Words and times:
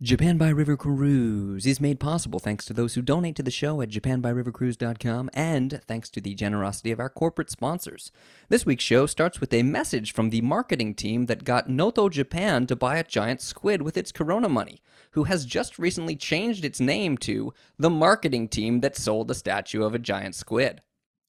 Japan 0.00 0.38
by 0.38 0.48
River 0.48 0.76
Cruise 0.76 1.66
is 1.66 1.80
made 1.80 1.98
possible 1.98 2.38
thanks 2.38 2.64
to 2.64 2.72
those 2.72 2.94
who 2.94 3.02
donate 3.02 3.34
to 3.34 3.42
the 3.42 3.50
show 3.50 3.80
at 3.82 3.88
japanbyrivercruise.com 3.88 5.28
and 5.34 5.80
thanks 5.88 6.08
to 6.10 6.20
the 6.20 6.34
generosity 6.34 6.92
of 6.92 7.00
our 7.00 7.08
corporate 7.08 7.50
sponsors. 7.50 8.12
This 8.48 8.64
week's 8.64 8.84
show 8.84 9.06
starts 9.06 9.40
with 9.40 9.52
a 9.52 9.64
message 9.64 10.12
from 10.12 10.30
the 10.30 10.40
marketing 10.40 10.94
team 10.94 11.26
that 11.26 11.42
got 11.42 11.68
Noto 11.68 12.08
Japan 12.08 12.64
to 12.68 12.76
buy 12.76 12.96
a 12.98 13.02
giant 13.02 13.40
squid 13.40 13.82
with 13.82 13.96
its 13.96 14.12
corona 14.12 14.48
money, 14.48 14.82
who 15.12 15.24
has 15.24 15.44
just 15.44 15.80
recently 15.80 16.14
changed 16.14 16.64
its 16.64 16.78
name 16.78 17.18
to 17.18 17.52
the 17.76 17.90
marketing 17.90 18.46
team 18.46 18.82
that 18.82 18.96
sold 18.96 19.26
the 19.26 19.34
statue 19.34 19.82
of 19.82 19.96
a 19.96 19.98
giant 19.98 20.36
squid. 20.36 20.80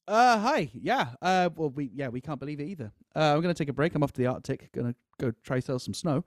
Uh, 0.06 0.38
hi. 0.38 0.70
Yeah. 0.74 1.08
Uh, 1.20 1.50
well, 1.56 1.70
we 1.70 1.90
yeah 1.92 2.06
we 2.06 2.20
can't 2.20 2.38
believe 2.38 2.60
it 2.60 2.68
either. 2.68 2.92
Uh, 3.16 3.34
I'm 3.34 3.40
gonna 3.40 3.52
take 3.52 3.68
a 3.68 3.72
break. 3.72 3.96
I'm 3.96 4.04
off 4.04 4.12
to 4.12 4.22
the 4.22 4.28
Arctic. 4.28 4.70
Gonna 4.70 4.94
go 5.18 5.32
try 5.42 5.58
sell 5.58 5.80
some 5.80 5.94
snow. 5.94 6.24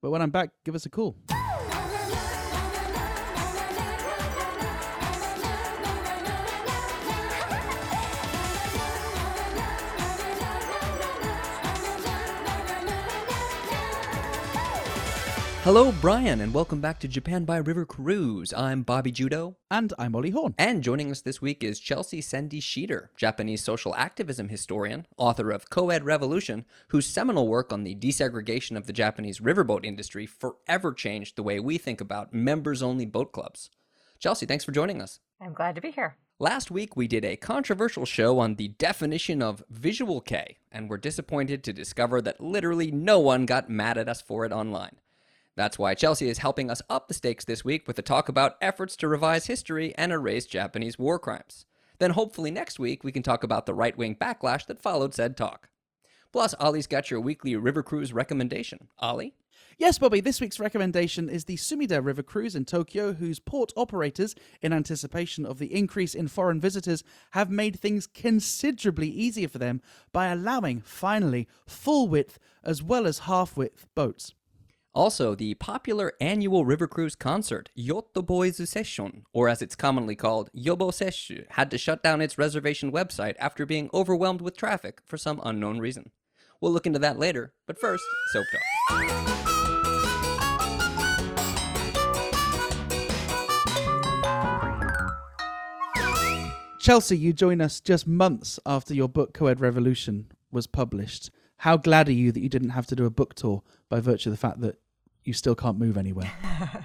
But 0.00 0.10
when 0.12 0.22
I'm 0.22 0.30
back, 0.30 0.50
give 0.64 0.76
us 0.76 0.86
a 0.86 0.88
call. 0.88 1.16
Hello, 15.62 15.92
Brian, 16.00 16.40
and 16.40 16.54
welcome 16.54 16.80
back 16.80 16.98
to 17.00 17.06
Japan 17.06 17.44
by 17.44 17.58
River 17.58 17.84
Cruise. 17.84 18.54
I'm 18.56 18.82
Bobby 18.82 19.12
Judo. 19.12 19.58
And 19.70 19.92
I'm 19.98 20.16
Ollie 20.16 20.30
Horn. 20.30 20.54
And 20.56 20.82
joining 20.82 21.10
us 21.10 21.20
this 21.20 21.42
week 21.42 21.62
is 21.62 21.78
Chelsea 21.78 22.22
Szendi 22.22 22.62
Schieder, 22.62 23.08
Japanese 23.14 23.62
social 23.62 23.94
activism 23.94 24.48
historian, 24.48 25.06
author 25.18 25.50
of 25.50 25.68
Co-Ed 25.68 26.06
Revolution, 26.06 26.64
whose 26.88 27.04
seminal 27.04 27.46
work 27.46 27.74
on 27.74 27.84
the 27.84 27.94
desegregation 27.94 28.74
of 28.74 28.86
the 28.86 28.94
Japanese 28.94 29.40
riverboat 29.40 29.84
industry 29.84 30.24
forever 30.24 30.94
changed 30.94 31.36
the 31.36 31.42
way 31.42 31.60
we 31.60 31.76
think 31.76 32.00
about 32.00 32.32
members-only 32.32 33.04
boat 33.04 33.30
clubs. 33.30 33.68
Chelsea, 34.18 34.46
thanks 34.46 34.64
for 34.64 34.72
joining 34.72 35.02
us. 35.02 35.20
I'm 35.42 35.52
glad 35.52 35.74
to 35.74 35.82
be 35.82 35.90
here. 35.90 36.16
Last 36.38 36.70
week, 36.70 36.96
we 36.96 37.06
did 37.06 37.22
a 37.26 37.36
controversial 37.36 38.06
show 38.06 38.38
on 38.38 38.54
the 38.54 38.68
definition 38.68 39.42
of 39.42 39.62
visual 39.68 40.22
kei, 40.22 40.56
and 40.72 40.88
we're 40.88 40.96
disappointed 40.96 41.62
to 41.64 41.74
discover 41.74 42.22
that 42.22 42.40
literally 42.40 42.90
no 42.90 43.18
one 43.18 43.44
got 43.44 43.68
mad 43.68 43.98
at 43.98 44.08
us 44.08 44.22
for 44.22 44.46
it 44.46 44.52
online. 44.52 44.96
That's 45.60 45.78
why 45.78 45.92
Chelsea 45.92 46.30
is 46.30 46.38
helping 46.38 46.70
us 46.70 46.80
up 46.88 47.06
the 47.06 47.12
stakes 47.12 47.44
this 47.44 47.66
week 47.66 47.86
with 47.86 47.98
a 47.98 48.02
talk 48.02 48.30
about 48.30 48.56
efforts 48.62 48.96
to 48.96 49.06
revise 49.06 49.44
history 49.44 49.94
and 49.98 50.10
erase 50.10 50.46
Japanese 50.46 50.98
war 50.98 51.18
crimes. 51.18 51.66
Then 51.98 52.12
hopefully 52.12 52.50
next 52.50 52.78
week 52.78 53.04
we 53.04 53.12
can 53.12 53.22
talk 53.22 53.44
about 53.44 53.66
the 53.66 53.74
right 53.74 53.94
wing 53.94 54.16
backlash 54.18 54.64
that 54.68 54.80
followed 54.80 55.12
said 55.12 55.36
talk. 55.36 55.68
Plus, 56.32 56.54
Ollie's 56.58 56.86
got 56.86 57.10
your 57.10 57.20
weekly 57.20 57.54
river 57.56 57.82
cruise 57.82 58.10
recommendation. 58.10 58.88
Ollie? 59.00 59.34
Yes, 59.76 59.98
Bobby, 59.98 60.20
this 60.20 60.40
week's 60.40 60.58
recommendation 60.58 61.28
is 61.28 61.44
the 61.44 61.56
Sumida 61.56 62.02
River 62.02 62.22
Cruise 62.22 62.56
in 62.56 62.64
Tokyo, 62.64 63.12
whose 63.12 63.38
port 63.38 63.70
operators, 63.76 64.34
in 64.62 64.72
anticipation 64.72 65.44
of 65.44 65.58
the 65.58 65.74
increase 65.74 66.14
in 66.14 66.28
foreign 66.28 66.58
visitors, 66.58 67.04
have 67.32 67.50
made 67.50 67.78
things 67.78 68.06
considerably 68.06 69.10
easier 69.10 69.48
for 69.48 69.58
them 69.58 69.82
by 70.10 70.28
allowing, 70.28 70.80
finally, 70.80 71.46
full 71.66 72.08
width 72.08 72.38
as 72.64 72.82
well 72.82 73.06
as 73.06 73.20
half 73.20 73.58
width 73.58 73.86
boats. 73.94 74.32
Also, 74.92 75.36
the 75.36 75.54
popular 75.54 76.14
annual 76.20 76.64
river 76.64 76.88
cruise 76.88 77.14
concert, 77.14 77.70
Yotoboizu 77.78 78.66
Session, 78.66 79.22
or 79.32 79.48
as 79.48 79.62
it's 79.62 79.76
commonly 79.76 80.16
called, 80.16 80.50
Yobo 80.52 80.90
Seshu, 80.90 81.44
had 81.50 81.70
to 81.70 81.78
shut 81.78 82.02
down 82.02 82.20
its 82.20 82.36
reservation 82.36 82.90
website 82.90 83.36
after 83.38 83.64
being 83.64 83.88
overwhelmed 83.94 84.40
with 84.40 84.56
traffic 84.56 85.00
for 85.06 85.16
some 85.16 85.40
unknown 85.44 85.78
reason. 85.78 86.10
We'll 86.60 86.72
look 86.72 86.86
into 86.86 86.98
that 86.98 87.20
later, 87.20 87.52
but 87.68 87.78
first, 87.78 88.02
Soap 88.32 88.46
Talk. 88.50 88.62
Chelsea, 96.80 97.16
you 97.16 97.32
join 97.32 97.60
us 97.60 97.78
just 97.78 98.08
months 98.08 98.58
after 98.66 98.92
your 98.92 99.08
book 99.08 99.34
Coed 99.34 99.60
Revolution 99.60 100.32
was 100.50 100.66
published. 100.66 101.30
How 101.58 101.76
glad 101.76 102.08
are 102.08 102.12
you 102.12 102.32
that 102.32 102.40
you 102.40 102.48
didn't 102.48 102.70
have 102.70 102.86
to 102.86 102.96
do 102.96 103.04
a 103.04 103.10
book 103.10 103.34
tour 103.34 103.62
by 103.90 104.00
virtue 104.00 104.30
of 104.30 104.32
the 104.32 104.38
fact 104.38 104.62
that 104.62 104.78
you 105.24 105.32
still 105.32 105.54
can't 105.54 105.78
move 105.78 105.96
anywhere? 105.96 106.30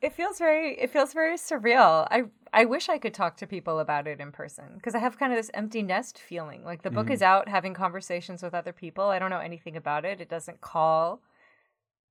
it 0.00 0.12
feels 0.12 0.38
very 0.38 0.78
it 0.80 0.90
feels 0.90 1.12
very 1.12 1.36
surreal. 1.36 2.06
I 2.10 2.24
I 2.52 2.64
wish 2.64 2.88
I 2.88 2.98
could 2.98 3.14
talk 3.14 3.36
to 3.38 3.46
people 3.46 3.78
about 3.78 4.06
it 4.06 4.20
in 4.20 4.32
person 4.32 4.64
because 4.74 4.94
I 4.94 4.98
have 4.98 5.18
kind 5.18 5.32
of 5.32 5.38
this 5.38 5.50
empty 5.54 5.82
nest 5.82 6.18
feeling. 6.18 6.64
Like 6.64 6.82
the 6.82 6.90
book 6.90 7.06
Mm. 7.06 7.12
is 7.14 7.22
out 7.22 7.48
having 7.48 7.74
conversations 7.74 8.42
with 8.42 8.54
other 8.54 8.72
people. 8.72 9.04
I 9.04 9.18
don't 9.18 9.30
know 9.30 9.38
anything 9.38 9.76
about 9.76 10.04
it. 10.04 10.20
It 10.20 10.28
doesn't 10.28 10.60
call. 10.60 11.22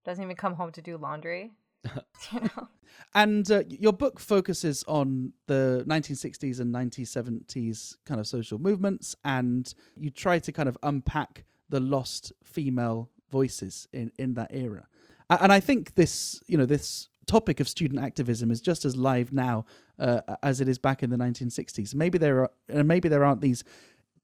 Doesn't 0.05 0.23
even 0.23 0.35
come 0.35 0.55
home 0.55 0.71
to 0.71 0.81
do 0.81 0.97
laundry. 0.97 1.51
you 2.31 2.39
know. 2.41 2.67
And 3.13 3.49
uh, 3.51 3.63
your 3.67 3.93
book 3.93 4.19
focuses 4.19 4.83
on 4.87 5.33
the 5.47 5.83
1960s 5.87 6.59
and 6.59 6.73
1970s 6.73 7.95
kind 8.05 8.19
of 8.19 8.27
social 8.27 8.59
movements, 8.59 9.15
and 9.23 9.73
you 9.95 10.09
try 10.09 10.39
to 10.39 10.51
kind 10.51 10.67
of 10.69 10.77
unpack 10.83 11.45
the 11.69 11.79
lost 11.79 12.33
female 12.43 13.09
voices 13.31 13.87
in, 13.93 14.11
in 14.17 14.33
that 14.35 14.51
era. 14.53 14.87
And 15.29 15.51
I 15.51 15.59
think 15.59 15.95
this, 15.95 16.43
you 16.47 16.57
know, 16.57 16.65
this 16.65 17.07
topic 17.25 17.59
of 17.59 17.69
student 17.69 18.03
activism 18.03 18.51
is 18.51 18.59
just 18.59 18.83
as 18.83 18.95
live 18.97 19.31
now 19.31 19.65
uh, 19.97 20.21
as 20.43 20.59
it 20.59 20.67
is 20.67 20.77
back 20.77 21.03
in 21.03 21.09
the 21.09 21.17
1960s. 21.17 21.95
Maybe 21.95 22.17
there 22.17 22.41
are, 22.41 22.83
maybe 22.83 23.07
there 23.07 23.23
aren't 23.23 23.41
these 23.41 23.63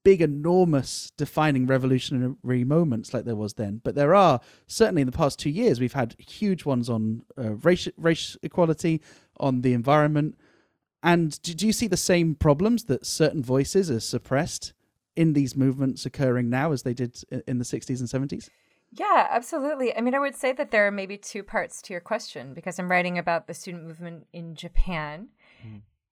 big, 0.03 0.22
enormous, 0.22 1.12
defining 1.18 1.68
revolutionary 1.68 2.63
moments 2.63 3.13
like 3.13 3.25
there 3.25 3.35
was 3.35 3.53
then. 3.53 3.81
But 3.84 3.95
there 3.95 4.16
are 4.16 4.40
certainly 4.66 5.01
in 5.01 5.06
the 5.06 5.18
past 5.18 5.39
two 5.39 5.50
years 5.50 5.79
we've 5.79 5.94
had 5.94 6.16
huge 6.18 6.66
ones 6.66 6.89
on 6.89 7.24
uh, 7.38 7.56
race 7.56 7.88
race 7.97 8.38
equality, 8.41 9.01
on 9.38 9.62
the 9.62 9.74
environment. 9.74 10.38
And 11.03 11.41
do, 11.41 11.53
do 11.53 11.68
you 11.68 11.74
see 11.74 11.88
the 11.88 11.97
same 11.97 12.35
problems 12.35 12.85
that 12.85 13.06
certain 13.06 13.44
voices 13.44 13.91
are 13.91 14.00
suppressed 14.00 14.74
in 15.16 15.34
these 15.34 15.56
movements 15.56 16.06
occurring 16.06 16.50
now 16.50 16.72
as 16.72 16.84
they 16.84 16.94
did 16.94 17.22
in 17.47 17.57
the 17.57 17.66
60s 17.66 18.00
and 18.00 18.29
70s? 18.29 18.50
Yeah, 18.97 19.28
absolutely. 19.30 19.96
I 19.96 20.02
mean, 20.02 20.16
I 20.16 20.19
would 20.19 20.35
say 20.35 20.53
that 20.53 20.72
there 20.72 20.88
are 20.88 20.91
maybe 20.91 21.18
two 21.18 21.44
parts 21.44 21.81
to 21.84 21.94
your 21.94 22.02
question 22.02 22.53
because 22.53 22.80
I'm 22.80 22.90
writing 22.90 23.18
about 23.18 23.47
the 23.47 23.53
student 23.53 23.84
movement 23.85 24.28
in 24.34 24.56
Japan 24.56 25.30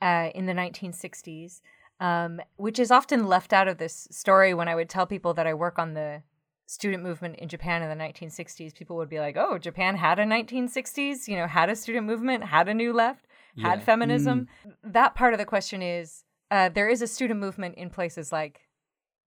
uh, 0.01 0.29
in 0.35 0.45
the 0.45 0.53
1960s, 0.53 1.61
um, 1.99 2.39
which 2.57 2.77
is 2.79 2.91
often 2.91 3.25
left 3.27 3.53
out 3.53 3.67
of 3.67 3.77
this 3.77 4.07
story 4.11 4.53
when 4.53 4.67
I 4.67 4.75
would 4.75 4.89
tell 4.89 5.07
people 5.07 5.33
that 5.33 5.47
I 5.47 5.53
work 5.53 5.79
on 5.79 5.93
the 5.93 6.21
student 6.67 7.03
movement 7.03 7.37
in 7.37 7.47
Japan 7.47 7.81
in 7.81 7.89
the 7.89 8.03
1960s. 8.03 8.73
People 8.75 8.97
would 8.97 9.09
be 9.09 9.19
like, 9.19 9.37
oh, 9.37 9.57
Japan 9.57 9.95
had 9.95 10.19
a 10.19 10.25
1960s, 10.25 11.27
you 11.27 11.37
know, 11.37 11.47
had 11.47 11.69
a 11.69 11.75
student 11.75 12.05
movement, 12.05 12.43
had 12.43 12.67
a 12.67 12.73
new 12.73 12.91
left, 12.93 13.25
had 13.57 13.79
Yeah. 13.79 13.85
feminism. 13.85 14.47
That 14.83 15.15
part 15.15 15.33
of 15.33 15.39
the 15.39 15.45
question 15.45 15.81
is 15.81 16.23
uh, 16.51 16.69
there 16.69 16.89
is 16.89 17.01
a 17.01 17.07
student 17.07 17.39
movement 17.39 17.75
in 17.75 17.89
places 17.89 18.31
like 18.31 18.61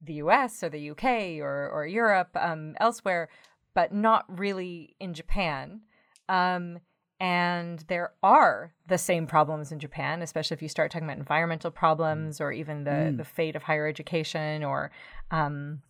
the 0.01 0.15
US 0.15 0.63
or 0.63 0.69
the 0.69 0.91
UK 0.91 1.41
or, 1.41 1.69
or 1.69 1.87
Europe, 1.87 2.31
um, 2.37 2.75
elsewhere, 2.79 3.29
but 3.79 3.95
not 3.95 4.25
really 4.41 4.97
in 4.99 5.15
Japan. 5.15 5.83
Um, 6.29 6.81
and 7.21 7.79
there 7.87 8.11
are 8.25 8.75
the 8.89 8.99
same 8.99 9.25
problems 9.29 9.71
in 9.71 9.79
Japan, 9.79 10.21
especially 10.21 10.57
if 10.57 10.63
you 10.63 10.69
start 10.69 10.91
talking 10.91 11.07
about 11.07 11.19
environmental 11.19 11.71
problems 11.71 12.41
or 12.41 12.51
even 12.51 12.83
the, 12.83 13.15
the 13.17 13.25
fate 13.25 13.55
of 13.55 13.63
higher 13.63 13.87
education 13.87 14.65
or 14.65 14.91
um, 15.31 15.81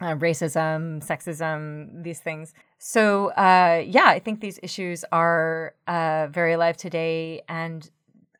uh, 0.00 0.14
racism, 0.14 1.04
sexism, 1.04 2.04
these 2.04 2.20
things. 2.20 2.54
So, 2.78 3.30
uh, 3.32 3.82
yeah, 3.84 4.06
I 4.06 4.20
think 4.20 4.40
these 4.40 4.60
issues 4.62 5.04
are 5.10 5.74
uh, 5.88 6.28
very 6.30 6.52
alive 6.52 6.76
today. 6.76 7.42
And 7.48 7.90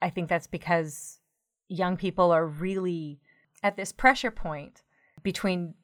I 0.03 0.09
think 0.09 0.29
that's 0.29 0.47
because 0.47 1.19
young 1.67 1.97
people 1.97 2.31
are 2.31 2.47
really 2.47 3.19
at 3.65 3.77
this 3.77 3.91
pressure 3.91 4.31
point 4.31 4.85
between 5.25 5.75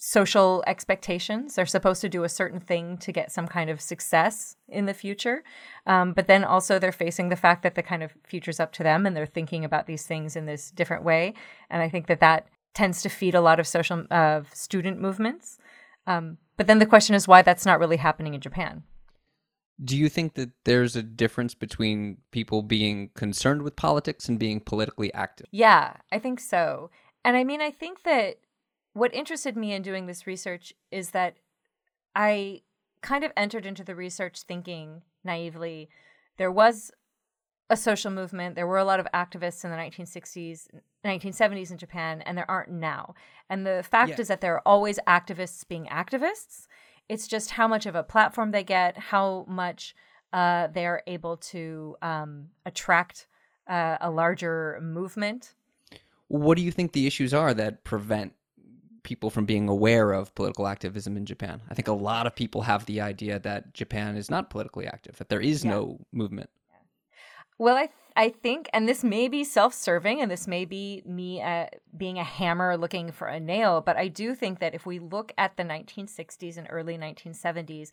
social 0.00 0.62
expectations. 0.66 1.56
They're 1.56 1.66
supposed 1.66 2.00
to 2.02 2.08
do 2.08 2.22
a 2.22 2.28
certain 2.28 2.60
thing 2.60 2.98
to 2.98 3.10
get 3.10 3.32
some 3.32 3.48
kind 3.48 3.68
of 3.68 3.80
success 3.80 4.56
in 4.68 4.86
the 4.86 4.94
future. 4.94 5.42
Um, 5.86 6.12
but 6.12 6.28
then 6.28 6.44
also 6.44 6.78
they're 6.78 6.92
facing 6.92 7.28
the 7.28 7.36
fact 7.36 7.64
that 7.64 7.74
the 7.74 7.82
kind 7.82 8.04
of 8.04 8.12
future's 8.24 8.60
up 8.60 8.72
to 8.74 8.84
them 8.84 9.04
and 9.04 9.16
they're 9.16 9.26
thinking 9.26 9.64
about 9.64 9.86
these 9.86 10.06
things 10.06 10.36
in 10.36 10.46
this 10.46 10.70
different 10.70 11.02
way. 11.02 11.34
And 11.68 11.82
I 11.82 11.88
think 11.88 12.06
that 12.06 12.20
that 12.20 12.46
tends 12.74 13.02
to 13.02 13.08
feed 13.08 13.34
a 13.34 13.40
lot 13.40 13.58
of 13.58 13.66
social 13.66 14.04
uh, 14.08 14.42
student 14.54 15.00
movements. 15.00 15.58
Um, 16.06 16.38
but 16.56 16.68
then 16.68 16.78
the 16.78 16.86
question 16.86 17.16
is 17.16 17.26
why 17.26 17.42
that's 17.42 17.66
not 17.66 17.80
really 17.80 17.96
happening 17.96 18.34
in 18.34 18.40
Japan. 18.40 18.84
Do 19.82 19.96
you 19.96 20.08
think 20.08 20.34
that 20.34 20.50
there's 20.64 20.94
a 20.94 21.02
difference 21.02 21.54
between 21.54 22.18
people 22.30 22.62
being 22.62 23.10
concerned 23.14 23.62
with 23.62 23.74
politics 23.74 24.28
and 24.28 24.38
being 24.38 24.60
politically 24.60 25.12
active? 25.12 25.46
Yeah, 25.50 25.94
I 26.12 26.20
think 26.20 26.38
so. 26.38 26.90
And 27.24 27.36
I 27.36 27.42
mean, 27.42 27.60
I 27.60 27.70
think 27.72 28.04
that 28.04 28.38
what 28.98 29.14
interested 29.14 29.56
me 29.56 29.72
in 29.72 29.82
doing 29.82 30.06
this 30.06 30.26
research 30.26 30.72
is 30.90 31.10
that 31.10 31.36
I 32.14 32.62
kind 33.00 33.22
of 33.24 33.32
entered 33.36 33.64
into 33.64 33.84
the 33.84 33.94
research 33.94 34.42
thinking 34.42 35.02
naively 35.24 35.88
there 36.36 36.50
was 36.50 36.90
a 37.70 37.76
social 37.76 38.10
movement, 38.10 38.54
there 38.54 38.66
were 38.66 38.78
a 38.78 38.84
lot 38.84 38.98
of 38.98 39.06
activists 39.12 39.62
in 39.64 39.70
the 39.70 39.76
1960s, 39.76 40.68
1970s 41.04 41.70
in 41.70 41.76
Japan, 41.76 42.22
and 42.22 42.36
there 42.36 42.50
aren't 42.50 42.70
now. 42.70 43.14
And 43.50 43.66
the 43.66 43.84
fact 43.88 44.10
Yeah. 44.10 44.20
is 44.20 44.28
that 44.28 44.40
there 44.40 44.54
are 44.54 44.62
always 44.66 44.98
activists 45.06 45.68
being 45.68 45.86
activists. 45.86 46.66
It's 47.08 47.28
just 47.28 47.52
how 47.52 47.68
much 47.68 47.84
of 47.86 47.94
a 47.94 48.02
platform 48.02 48.52
they 48.52 48.64
get, 48.64 48.96
how 48.96 49.44
much 49.48 49.94
uh, 50.32 50.68
they 50.68 50.86
are 50.86 51.02
able 51.06 51.36
to 51.36 51.96
um, 52.02 52.48
attract 52.64 53.26
uh, 53.66 53.98
a 54.00 54.10
larger 54.10 54.78
movement. 54.82 55.54
What 56.28 56.56
do 56.56 56.62
you 56.62 56.70
think 56.72 56.92
the 56.92 57.06
issues 57.06 57.32
are 57.34 57.52
that 57.54 57.84
prevent 57.84 58.32
people 59.08 59.30
from 59.30 59.46
being 59.46 59.68
aware 59.68 60.12
of 60.12 60.34
political 60.34 60.66
activism 60.66 61.16
in 61.16 61.24
Japan? 61.24 61.62
I 61.70 61.74
think 61.74 61.88
a 61.88 61.92
lot 62.10 62.26
of 62.26 62.34
people 62.36 62.62
have 62.62 62.84
the 62.84 63.00
idea 63.00 63.38
that 63.40 63.72
Japan 63.72 64.16
is 64.16 64.30
not 64.30 64.50
politically 64.50 64.86
active, 64.86 65.16
that 65.16 65.30
there 65.30 65.40
is 65.40 65.64
Yeah. 65.64 65.70
no 65.70 65.80
movement. 66.12 66.50
Well, 67.58 67.76
I 67.76 67.86
th- 67.86 67.92
I 68.16 68.28
think, 68.30 68.68
and 68.72 68.88
this 68.88 69.04
may 69.04 69.28
be 69.28 69.44
self-serving, 69.44 70.20
and 70.20 70.28
this 70.30 70.46
may 70.48 70.64
be 70.64 71.02
me 71.06 71.40
uh, 71.40 71.66
being 71.96 72.18
a 72.18 72.24
hammer 72.24 72.76
looking 72.76 73.12
for 73.12 73.28
a 73.28 73.38
nail, 73.40 73.80
but 73.80 73.96
I 73.96 74.08
do 74.08 74.34
think 74.34 74.58
that 74.58 74.74
if 74.74 74.84
we 74.86 74.98
look 74.98 75.32
at 75.38 75.56
the 75.56 75.62
1960s 75.62 76.56
and 76.58 76.66
early 76.68 76.98
1970s 76.98 77.90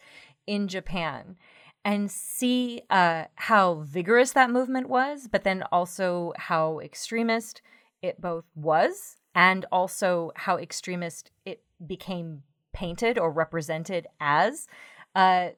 in 0.48 0.68
Japan 0.68 1.38
and 1.84 2.10
see 2.12 2.82
uh, 2.90 3.26
how 3.36 3.76
vigorous 3.98 4.32
that 4.32 4.50
movement 4.50 4.90
was, 4.90 5.28
but 5.32 5.44
then 5.44 5.64
also 5.72 6.34
how 6.38 6.80
extremist 6.80 7.62
it 8.02 8.20
both 8.20 8.46
was, 8.56 9.18
and 9.36 9.66
also 9.72 10.32
how 10.36 10.58
extremist 10.58 11.30
it 11.46 11.62
became 11.86 12.42
painted 12.74 13.20
or 13.20 13.32
represented 13.32 14.08
as, 14.20 14.68
uh, 15.14 15.50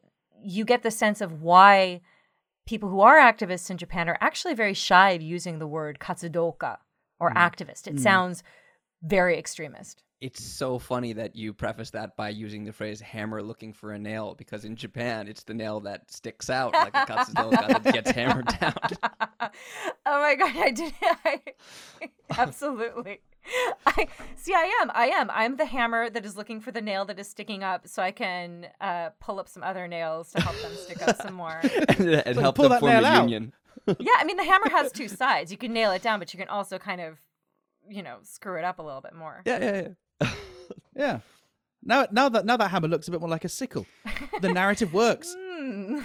you 0.43 0.65
get 0.65 0.83
the 0.83 0.91
sense 0.91 1.21
of 1.21 1.41
why 1.41 2.01
people 2.65 2.89
who 2.89 2.99
are 2.99 3.17
activists 3.17 3.69
in 3.69 3.77
Japan 3.77 4.09
are 4.09 4.17
actually 4.19 4.53
very 4.53 4.73
shy 4.73 5.11
of 5.11 5.21
using 5.21 5.59
the 5.59 5.67
word 5.67 5.99
katsudoka 5.99 6.77
or 7.19 7.31
activist. 7.31 7.87
It 7.87 7.99
sounds 7.99 8.43
very 9.01 9.37
extremist. 9.37 10.03
It's 10.19 10.43
so 10.43 10.79
funny 10.79 11.13
that 11.13 11.35
you 11.35 11.53
preface 11.53 11.91
that 11.91 12.15
by 12.15 12.29
using 12.29 12.63
the 12.63 12.73
phrase 12.73 12.99
hammer 12.99 13.43
looking 13.43 13.71
for 13.71 13.91
a 13.91 13.99
nail 13.99 14.33
because 14.35 14.65
in 14.65 14.75
Japan 14.75 15.27
it's 15.27 15.43
the 15.43 15.53
nail 15.53 15.79
that 15.81 16.09
sticks 16.11 16.49
out 16.49 16.73
like 16.73 16.95
a 16.95 17.05
katsudoka 17.05 17.67
that 17.83 17.93
gets 17.93 18.09
hammered 18.11 18.47
down. 18.59 18.73
oh 20.07 20.19
my 20.19 20.33
god, 20.33 20.55
I 20.57 20.71
did 20.71 20.93
I, 21.01 21.41
absolutely. 22.37 23.19
I 23.85 24.07
see 24.35 24.53
I 24.55 24.79
am. 24.81 24.91
I 24.93 25.07
am. 25.09 25.29
I'm 25.29 25.55
the 25.55 25.65
hammer 25.65 26.09
that 26.09 26.25
is 26.25 26.35
looking 26.35 26.61
for 26.61 26.71
the 26.71 26.81
nail 26.81 27.05
that 27.05 27.19
is 27.19 27.29
sticking 27.29 27.63
up 27.63 27.87
so 27.87 28.01
I 28.01 28.11
can 28.11 28.67
uh, 28.81 29.09
pull 29.19 29.39
up 29.39 29.47
some 29.47 29.61
other 29.63 29.87
nails 29.87 30.31
to 30.31 30.41
help 30.41 30.59
them 30.61 30.71
stick 30.75 31.07
up 31.07 31.21
some 31.21 31.35
more. 31.35 31.59
and 31.61 32.09
it 32.09 32.35
So 32.35 32.41
helped 32.41 32.55
pull 32.57 32.63
them 32.63 32.71
that 32.71 32.79
form 32.79 32.91
nail 32.93 33.05
a 33.05 33.07
out. 33.07 33.21
union. 33.21 33.53
yeah, 33.99 34.13
I 34.17 34.23
mean 34.25 34.37
the 34.37 34.43
hammer 34.43 34.69
has 34.71 34.91
two 34.91 35.07
sides. 35.07 35.51
You 35.51 35.57
can 35.57 35.73
nail 35.73 35.91
it 35.91 36.01
down, 36.01 36.17
but 36.19 36.33
you 36.33 36.39
can 36.39 36.49
also 36.49 36.77
kind 36.79 36.99
of, 37.01 37.19
you 37.87 38.01
know, 38.03 38.17
screw 38.23 38.57
it 38.57 38.65
up 38.65 38.79
a 38.79 38.81
little 38.81 39.01
bit 39.01 39.13
more. 39.13 39.43
Yeah, 39.45 39.59
yeah, 39.59 39.75
yeah. 39.75 39.87
Yeah. 40.95 41.19
Now, 41.83 42.07
now 42.11 42.27
that 42.29 42.45
now 42.45 42.57
that 42.57 42.69
hammer 42.69 42.87
looks 42.87 43.07
a 43.07 43.11
bit 43.11 43.19
more 43.21 43.29
like 43.29 43.45
a 43.45 43.49
sickle. 43.49 43.85
The 44.41 44.51
narrative 44.53 44.93
works. 44.93 45.35
Hmm. 45.59 46.01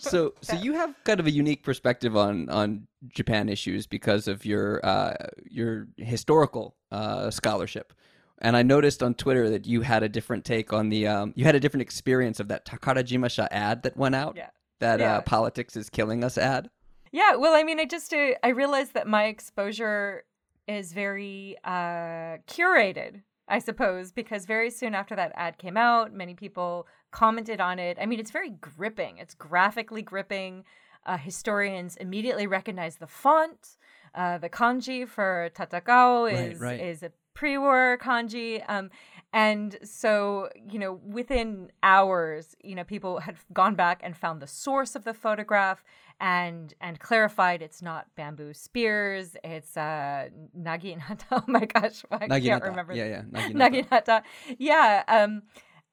so 0.00 0.34
so 0.40 0.56
you 0.56 0.72
have 0.72 0.92
kind 1.04 1.20
of 1.20 1.26
a 1.26 1.30
unique 1.30 1.62
perspective 1.62 2.16
on 2.16 2.48
on 2.48 2.88
Japan 3.06 3.48
issues 3.48 3.86
because 3.86 4.26
of 4.26 4.44
your 4.44 4.84
uh, 4.84 5.14
your 5.48 5.86
historical 5.96 6.74
uh, 6.90 7.30
scholarship. 7.30 7.92
And 8.40 8.56
I 8.56 8.62
noticed 8.64 9.02
on 9.02 9.14
Twitter 9.14 9.50
that 9.50 9.66
you 9.66 9.82
had 9.82 10.02
a 10.02 10.08
different 10.08 10.44
take 10.44 10.72
on 10.72 10.88
the 10.88 11.06
um, 11.06 11.32
you 11.36 11.44
had 11.44 11.54
a 11.54 11.60
different 11.60 11.82
experience 11.82 12.40
of 12.40 12.48
that 12.48 12.64
Takarajimasha 12.66 13.46
ad 13.52 13.84
that 13.84 13.96
went 13.96 14.16
out. 14.16 14.34
Yeah. 14.36 14.50
That 14.80 14.98
Yeah. 14.98 15.18
uh, 15.18 15.20
politics 15.20 15.76
is 15.76 15.88
killing 15.90 16.24
us 16.24 16.36
ad. 16.36 16.68
Yeah, 17.12 17.36
well, 17.36 17.54
I 17.54 17.62
mean, 17.62 17.78
I 17.78 17.84
just 17.84 18.12
uh, 18.12 18.32
I 18.42 18.48
realized 18.48 18.94
that 18.94 19.06
my 19.06 19.24
exposure 19.26 20.24
is 20.66 20.92
very 20.92 21.56
uh, 21.64 22.38
curated, 22.48 23.22
I 23.48 23.58
suppose, 23.58 24.12
because 24.12 24.44
very 24.46 24.70
soon 24.70 24.94
after 24.94 25.16
that 25.16 25.32
ad 25.34 25.58
came 25.58 25.76
out, 25.76 26.12
many 26.12 26.34
people 26.34 26.86
commented 27.10 27.60
on 27.60 27.78
it. 27.78 27.96
I 28.00 28.06
mean, 28.06 28.20
it's 28.20 28.30
very 28.30 28.50
gripping. 28.50 29.18
It's 29.18 29.34
graphically 29.34 30.02
gripping. 30.02 30.64
Uh, 31.06 31.16
historians 31.16 31.96
immediately 31.96 32.46
recognize 32.46 32.96
the 32.96 33.06
font. 33.06 33.78
Uh, 34.14 34.38
the 34.38 34.48
kanji 34.50 35.08
for 35.08 35.50
tatakao 35.54 36.24
Right, 36.24 36.52
is 36.52 36.60
right. 36.60 36.80
is 36.80 37.02
a 37.02 37.12
pre-war 37.34 37.98
kanji. 38.02 38.62
Um, 38.68 38.90
and 39.32 39.78
so, 39.84 40.48
you 40.70 40.78
know, 40.78 40.94
within 41.04 41.70
hours, 41.82 42.56
you 42.62 42.74
know, 42.74 42.84
people 42.84 43.20
had 43.20 43.36
gone 43.52 43.74
back 43.74 44.00
and 44.02 44.16
found 44.16 44.40
the 44.42 44.46
source 44.46 44.96
of 44.96 45.04
the 45.04 45.14
photograph 45.14 45.84
and 46.20 46.74
and 46.80 46.98
clarified 46.98 47.62
it's 47.62 47.80
not 47.82 48.06
bamboo 48.16 48.52
spears, 48.54 49.36
it's 49.44 49.76
uh 49.76 50.28
naginata. 50.58 51.22
Oh 51.30 51.44
my 51.46 51.64
gosh, 51.64 52.04
I 52.10 52.18
can't 52.18 52.30
Naginata. 52.32 52.64
remember. 52.64 52.94
Yeah, 52.94 53.04
yeah. 53.04 53.22
Naginata. 53.30 53.88
Naginata. 53.90 54.22
Yeah. 54.58 55.04
Um 55.08 55.42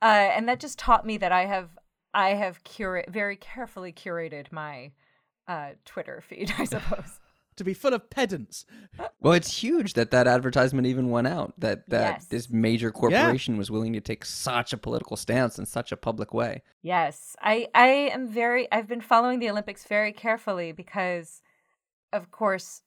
uh 0.01 0.05
and 0.05 0.47
that 0.49 0.59
just 0.59 0.79
taught 0.79 1.05
me 1.05 1.17
that 1.17 1.31
I 1.31 1.45
have 1.45 1.69
I 2.13 2.29
have 2.29 2.63
curate 2.63 3.09
very 3.09 3.35
carefully 3.35 3.93
curated 3.93 4.51
my 4.51 4.91
uh 5.47 5.71
Twitter 5.85 6.21
feed, 6.27 6.53
I 6.57 6.65
suppose. 6.65 7.19
To 7.57 7.63
be 7.63 7.73
full 7.73 7.93
of 7.93 8.09
pedants. 8.09 8.65
Well, 9.21 9.33
it's 9.33 9.63
huge 9.63 9.93
that 9.93 10.11
that 10.11 10.27
advertisement 10.27 10.85
even 10.87 11.09
went 11.09 11.27
out. 11.27 11.53
That 11.57 11.89
that 11.89 12.15
Yes. 12.15 12.25
this 12.25 12.49
major 12.49 12.91
corporation 12.91 13.57
was 13.57 13.71
willing 13.71 13.93
to 13.93 14.01
take 14.01 14.25
such 14.25 14.73
a 14.73 14.77
political 14.77 15.15
stance 15.15 15.57
in 15.57 15.65
such 15.65 15.91
a 15.93 15.97
public 15.97 16.33
way. 16.33 16.63
Yes, 16.81 17.35
I 17.41 17.69
I 17.73 17.87
am 17.87 18.27
very 18.27 18.69
I've 18.71 18.87
been 18.87 18.99
following 19.01 19.39
the 19.39 19.49
Olympics 19.49 19.85
very 19.85 20.11
carefully 20.11 20.73
because 20.73 21.41
of 22.11 22.29
course 22.29 22.81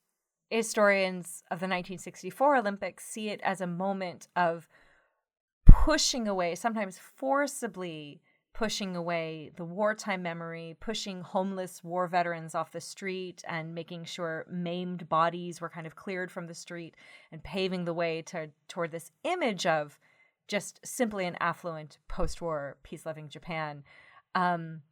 historians 0.50 1.42
of 1.50 1.60
the 1.60 1.64
1964 1.66 2.56
Olympics 2.56 3.04
see 3.04 3.28
it 3.30 3.40
as 3.42 3.60
a 3.60 3.66
moment 3.66 4.28
of 4.36 4.68
pushing 5.66 6.26
away 6.28 6.54
sometimes 6.54 6.98
forcibly 6.98 8.20
pushing 8.58 8.96
away 8.96 9.52
the 9.54 9.64
wartime 9.64 10.20
memory, 10.20 10.76
pushing 10.80 11.20
homeless 11.20 11.84
war 11.84 12.08
veterans 12.08 12.56
off 12.56 12.72
the 12.72 12.80
street 12.80 13.40
and 13.46 13.72
making 13.72 14.04
sure 14.04 14.44
maimed 14.50 15.08
bodies 15.08 15.60
were 15.60 15.68
kind 15.68 15.86
of 15.86 15.94
cleared 15.94 16.28
from 16.28 16.48
the 16.48 16.54
street 16.54 16.96
and 17.30 17.44
paving 17.44 17.84
the 17.84 17.94
way 17.94 18.20
to 18.20 18.50
toward 18.66 18.90
this 18.90 19.12
image 19.22 19.64
of 19.64 19.96
just 20.48 20.80
simply 20.84 21.24
an 21.24 21.36
affluent 21.38 21.98
post-war 22.08 22.76
peace-loving 22.82 23.28
Japan. 23.28 23.84
Um, 24.34 24.82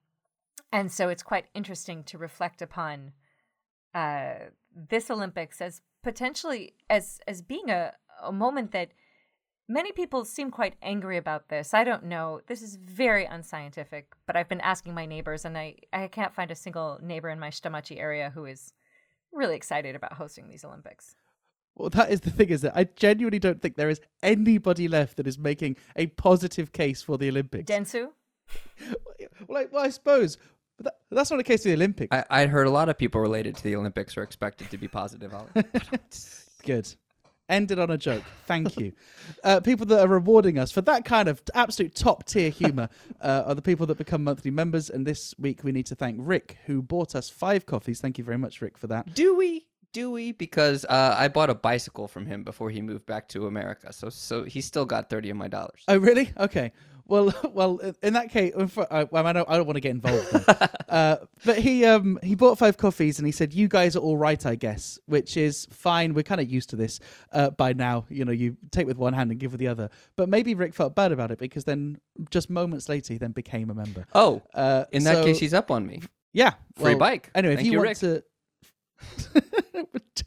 and 0.70 0.92
so 0.92 1.08
it's 1.08 1.24
quite 1.24 1.46
interesting 1.52 2.04
to 2.04 2.18
reflect 2.18 2.62
upon 2.62 3.14
uh, 3.96 4.34
this 4.72 5.10
Olympics 5.10 5.60
as 5.60 5.82
potentially 6.04 6.74
as 6.88 7.18
as 7.26 7.42
being 7.42 7.68
a, 7.68 7.94
a 8.22 8.30
moment 8.30 8.70
that 8.70 8.92
many 9.68 9.92
people 9.92 10.24
seem 10.24 10.50
quite 10.50 10.74
angry 10.82 11.16
about 11.16 11.48
this. 11.48 11.74
I 11.74 11.84
don't 11.84 12.04
know. 12.04 12.40
This 12.46 12.62
is 12.62 12.76
very 12.76 13.24
unscientific, 13.24 14.14
but 14.26 14.36
I've 14.36 14.48
been 14.48 14.60
asking 14.60 14.94
my 14.94 15.06
neighbors, 15.06 15.44
and 15.44 15.56
I, 15.58 15.76
I 15.92 16.08
can't 16.08 16.34
find 16.34 16.50
a 16.50 16.54
single 16.54 16.98
neighbor 17.02 17.28
in 17.28 17.40
my 17.40 17.48
Shitamachi 17.48 17.98
area 17.98 18.30
who 18.34 18.44
is 18.44 18.72
really 19.32 19.56
excited 19.56 19.96
about 19.96 20.14
hosting 20.14 20.48
these 20.48 20.64
Olympics. 20.64 21.14
Well, 21.74 21.90
that 21.90 22.10
is 22.10 22.20
the 22.20 22.30
thing, 22.30 22.48
is 22.48 22.62
that 22.62 22.76
I 22.76 22.84
genuinely 22.84 23.38
don't 23.38 23.60
think 23.60 23.76
there 23.76 23.90
is 23.90 24.00
anybody 24.22 24.88
left 24.88 25.18
that 25.18 25.26
is 25.26 25.38
making 25.38 25.76
a 25.94 26.06
positive 26.06 26.72
case 26.72 27.02
for 27.02 27.18
the 27.18 27.28
Olympics. 27.28 27.70
Dentsu? 27.70 28.08
well, 29.46 29.62
I, 29.62 29.66
well, 29.70 29.84
I 29.84 29.90
suppose. 29.90 30.38
But 30.78 30.84
that, 30.84 30.94
that's 31.10 31.30
not 31.30 31.36
the 31.36 31.44
case 31.44 31.62
for 31.62 31.68
the 31.68 31.74
Olympics. 31.74 32.14
I, 32.14 32.24
I 32.30 32.46
heard 32.46 32.66
a 32.66 32.70
lot 32.70 32.88
of 32.88 32.96
people 32.96 33.20
related 33.20 33.56
to 33.56 33.62
the 33.62 33.76
Olympics 33.76 34.16
are 34.16 34.22
expected 34.22 34.70
to 34.70 34.78
be 34.78 34.88
positive. 34.88 35.34
Ollie. 35.34 35.48
Good. 36.64 36.94
Ended 37.48 37.78
on 37.78 37.90
a 37.90 37.96
joke. 37.98 38.24
Thank 38.46 38.76
you. 38.76 38.92
uh, 39.44 39.60
people 39.60 39.86
that 39.86 40.00
are 40.00 40.08
rewarding 40.08 40.58
us 40.58 40.72
for 40.72 40.80
that 40.82 41.04
kind 41.04 41.28
of 41.28 41.40
absolute 41.54 41.94
top 41.94 42.24
tier 42.24 42.50
humor 42.50 42.88
uh, 43.20 43.44
are 43.46 43.54
the 43.54 43.62
people 43.62 43.86
that 43.86 43.98
become 43.98 44.24
monthly 44.24 44.50
members. 44.50 44.90
And 44.90 45.06
this 45.06 45.32
week 45.38 45.62
we 45.62 45.70
need 45.70 45.86
to 45.86 45.94
thank 45.94 46.16
Rick, 46.18 46.58
who 46.66 46.82
bought 46.82 47.14
us 47.14 47.30
five 47.30 47.64
coffees. 47.64 48.00
Thank 48.00 48.18
you 48.18 48.24
very 48.24 48.38
much, 48.38 48.60
Rick, 48.60 48.76
for 48.76 48.88
that. 48.88 49.14
Do 49.14 49.36
we? 49.36 49.66
Do 49.92 50.10
we? 50.10 50.32
Because 50.32 50.84
uh, 50.84 51.14
I 51.16 51.28
bought 51.28 51.48
a 51.48 51.54
bicycle 51.54 52.08
from 52.08 52.26
him 52.26 52.42
before 52.42 52.68
he 52.68 52.82
moved 52.82 53.06
back 53.06 53.28
to 53.28 53.46
America, 53.46 53.92
so 53.92 54.10
so 54.10 54.44
he 54.44 54.60
still 54.60 54.84
got 54.84 55.08
thirty 55.08 55.30
of 55.30 55.36
my 55.36 55.48
dollars. 55.48 55.84
Oh, 55.88 55.96
really? 55.96 56.32
Okay. 56.38 56.72
Well, 57.08 57.32
well, 57.52 57.80
in 58.02 58.14
that 58.14 58.30
case, 58.30 58.52
I, 58.90 59.04
well, 59.04 59.26
I 59.26 59.32
don't, 59.32 59.48
I 59.48 59.56
don't 59.56 59.66
want 59.66 59.76
to 59.76 59.80
get 59.80 59.90
involved. 59.90 60.28
uh, 60.88 61.16
but 61.44 61.58
he, 61.58 61.84
um, 61.84 62.18
he 62.22 62.34
bought 62.34 62.58
five 62.58 62.76
coffees 62.76 63.18
and 63.18 63.26
he 63.26 63.32
said, 63.32 63.52
"You 63.54 63.68
guys 63.68 63.96
are 63.96 64.00
all 64.00 64.16
right, 64.16 64.44
I 64.44 64.54
guess," 64.54 64.98
which 65.06 65.36
is 65.36 65.66
fine. 65.70 66.14
We're 66.14 66.22
kind 66.22 66.40
of 66.40 66.50
used 66.50 66.70
to 66.70 66.76
this 66.76 67.00
uh, 67.32 67.50
by 67.50 67.72
now. 67.72 68.06
You 68.08 68.24
know, 68.24 68.32
you 68.32 68.56
take 68.70 68.86
with 68.86 68.96
one 68.98 69.12
hand 69.12 69.30
and 69.30 69.38
give 69.38 69.52
with 69.52 69.60
the 69.60 69.68
other. 69.68 69.88
But 70.16 70.28
maybe 70.28 70.54
Rick 70.54 70.74
felt 70.74 70.94
bad 70.94 71.12
about 71.12 71.30
it 71.30 71.38
because 71.38 71.64
then, 71.64 71.98
just 72.30 72.50
moments 72.50 72.88
later, 72.88 73.12
he 73.12 73.18
then 73.18 73.32
became 73.32 73.70
a 73.70 73.74
member. 73.74 74.04
Oh, 74.14 74.42
Uh, 74.54 74.84
in 74.92 75.04
that 75.04 75.16
so- 75.16 75.24
case, 75.24 75.38
he's 75.38 75.54
up 75.54 75.70
on 75.70 75.86
me. 75.86 76.02
yeah, 76.32 76.54
Free 76.76 76.90
well, 76.94 76.98
bike. 76.98 77.30
Anyway, 77.34 77.54
if 77.54 77.62
you, 77.62 77.72
you, 77.72 77.78
want 77.78 77.88
Rick. 77.88 77.98
to. 77.98 78.22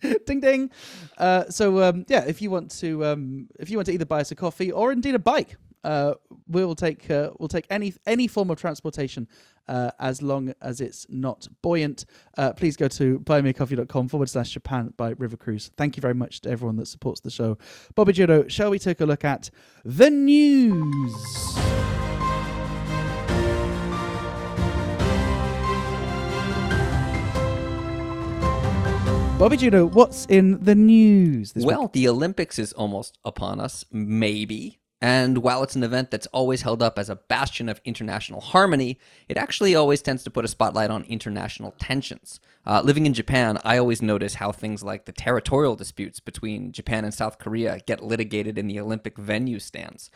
ding 0.26 0.40
ding. 0.40 0.72
Uh, 1.18 1.46
so 1.50 1.82
um, 1.84 2.06
yeah, 2.08 2.24
if 2.26 2.42
you 2.42 2.50
want 2.52 2.72
to, 2.80 3.04
um, 3.06 3.48
if 3.60 3.70
you 3.70 3.78
want 3.78 3.88
to 3.88 3.94
either 3.94 4.06
buy 4.06 4.22
us 4.22 4.32
a 4.32 4.36
coffee 4.36 4.72
or 4.72 4.92
indeed 4.92 5.16
a 5.16 5.20
bike, 5.20 5.58
uh, 5.84 6.14
we 6.48 6.66
will 6.66 6.76
take 6.76 7.10
uh, 7.10 7.32
we'll 7.40 7.50
take 7.50 7.66
any 7.70 7.94
any 8.06 8.28
form 8.28 8.50
of 8.50 8.60
transportation 8.60 9.28
uh, 9.68 9.92
as 10.00 10.22
long 10.22 10.54
as 10.62 10.82
it's 10.82 11.06
not 11.10 11.48
buoyant. 11.62 12.06
Uh, 12.38 12.54
please 12.54 12.76
go 12.76 12.88
to 12.88 13.20
buymeacoffee.com 13.20 14.08
forward 14.10 14.30
slash 14.30 14.52
Japan 14.52 14.94
by 14.98 15.12
River 15.18 15.38
Cruise. 15.38 15.72
Thank 15.78 15.96
you 15.96 16.02
very 16.02 16.16
much 16.16 16.42
to 16.42 16.50
everyone 16.50 16.76
that 16.78 16.88
supports 16.88 17.22
the 17.22 17.30
show. 17.30 17.58
Bobby 17.96 18.14
Judo, 18.14 18.48
shall 18.48 18.72
we 18.72 18.80
take 18.80 19.00
a 19.00 19.06
look 19.06 19.24
at 19.24 19.50
the 19.86 20.10
news? 20.10 21.14
Bobby 29.40 29.56
Judo, 29.56 29.86
what's 29.86 30.26
in 30.26 30.62
the 30.66 30.76
news 30.76 31.54
well? 31.56 31.84
Week? 31.84 31.94
The 31.94 32.10
Olympics 32.10 32.60
is 32.60 32.74
almost 32.74 33.18
upon 33.24 33.62
us, 33.62 33.86
maybe. 33.90 34.80
And 35.02 35.38
while 35.40 35.64
it's 35.64 35.76
an 35.76 35.84
event 35.84 36.12
that's 36.12 36.28
always 36.28 36.64
held 36.64 36.82
up 36.82 37.00
as 37.00 37.10
a 37.10 37.16
bastion 37.16 37.70
of 37.70 37.80
international 37.86 38.42
harmony, 38.42 39.00
it 39.30 39.38
actually 39.38 39.74
always 39.74 40.02
tends 40.02 40.24
to 40.24 40.30
put 40.30 40.44
a 40.44 40.50
spotlight 40.50 40.90
on 40.92 41.04
international 41.04 41.74
tensions. 41.80 42.40
Uh, 42.66 42.82
living 42.84 43.06
in 43.06 43.14
Japan, 43.14 43.60
I 43.64 43.78
always 43.78 44.02
notice 44.02 44.36
how 44.36 44.52
things 44.52 44.84
like 44.84 45.06
the 45.06 45.14
territorial 45.14 45.76
disputes 45.76 46.20
between 46.20 46.74
Japan 46.74 47.06
and 47.06 47.14
South 47.14 47.40
Korea 47.40 47.80
get 47.86 48.04
litigated 48.04 48.58
in 48.58 48.68
the 48.68 48.80
Olympic 48.80 49.18
venue 49.18 49.60
stands. 49.60 50.12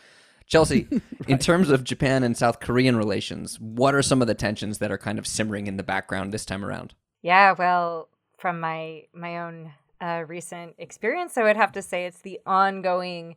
Chelsea, 0.46 0.86
in 1.28 1.38
terms 1.38 1.70
of 1.70 1.84
Japan 1.84 2.22
and 2.22 2.36
South 2.36 2.60
Korean 2.60 2.96
relations, 2.96 3.58
what 3.58 3.94
are 3.94 4.02
some 4.02 4.20
of 4.20 4.28
the 4.28 4.34
tensions 4.34 4.78
that 4.78 4.92
are 4.92 4.98
kind 4.98 5.18
of 5.18 5.26
simmering 5.26 5.66
in 5.66 5.78
the 5.78 5.82
background 5.82 6.32
this 6.32 6.44
time 6.44 6.62
around? 6.62 6.94
Yeah, 7.22 7.54
well, 7.58 8.08
from 8.36 8.60
my 8.60 9.04
my 9.14 9.38
own 9.38 9.72
uh, 10.02 10.24
recent 10.26 10.74
experience, 10.76 11.38
I 11.38 11.42
would 11.44 11.56
have 11.56 11.72
to 11.72 11.80
say 11.80 12.04
it's 12.04 12.20
the 12.20 12.40
ongoing 12.44 13.36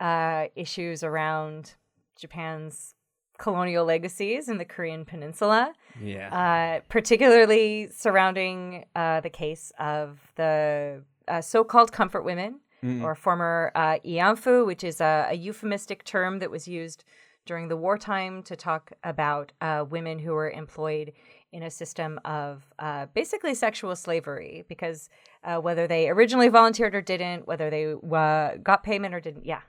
uh, 0.00 0.46
issues 0.54 1.02
around 1.02 1.74
Japan's 2.16 2.94
colonial 3.38 3.84
legacies 3.84 4.48
in 4.48 4.58
the 4.58 4.64
Korean 4.64 5.04
Peninsula, 5.04 5.72
Yeah. 6.00 6.28
uh, 6.34 6.80
particularly 6.88 7.88
surrounding 7.92 8.84
uh, 8.96 9.20
the 9.20 9.30
case 9.30 9.72
of 9.78 10.18
the 10.36 11.02
uh, 11.28 11.40
so-called 11.40 11.92
comfort 11.92 12.22
women 12.22 12.60
Mm. 12.80 13.02
or 13.02 13.16
former 13.16 13.72
uh, 13.74 13.98
ianfu, 14.04 14.64
which 14.64 14.84
is 14.84 15.00
a, 15.00 15.26
a 15.30 15.34
euphemistic 15.34 16.04
term 16.04 16.38
that 16.38 16.48
was 16.48 16.68
used 16.68 17.02
during 17.44 17.66
the 17.66 17.76
wartime 17.76 18.40
to 18.44 18.54
talk 18.54 18.92
about 19.02 19.50
uh, 19.60 19.84
women 19.90 20.20
who 20.20 20.32
were 20.32 20.48
employed 20.50 21.12
in 21.50 21.64
a 21.64 21.70
system 21.72 22.20
of 22.24 22.62
uh, 22.78 23.06
basically 23.14 23.52
sexual 23.56 23.96
slavery 23.96 24.64
because 24.68 25.08
uh, 25.42 25.56
whether 25.56 25.88
they 25.88 26.08
originally 26.08 26.46
volunteered 26.48 26.94
or 26.94 27.00
didn't, 27.02 27.48
whether 27.48 27.68
they 27.68 27.94
uh, 27.94 28.56
got 28.62 28.84
payment 28.84 29.12
or 29.12 29.18
didn't, 29.18 29.44
yeah, 29.44 29.62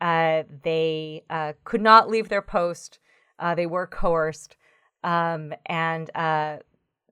uh, 0.00 0.44
they 0.62 1.24
uh, 1.28 1.52
could 1.64 1.80
not 1.80 2.08
leave 2.08 2.28
their 2.28 2.42
post. 2.42 2.98
Uh, 3.38 3.54
they 3.54 3.66
were 3.66 3.86
coerced, 3.86 4.56
um, 5.04 5.54
and 5.66 6.10
uh, 6.14 6.58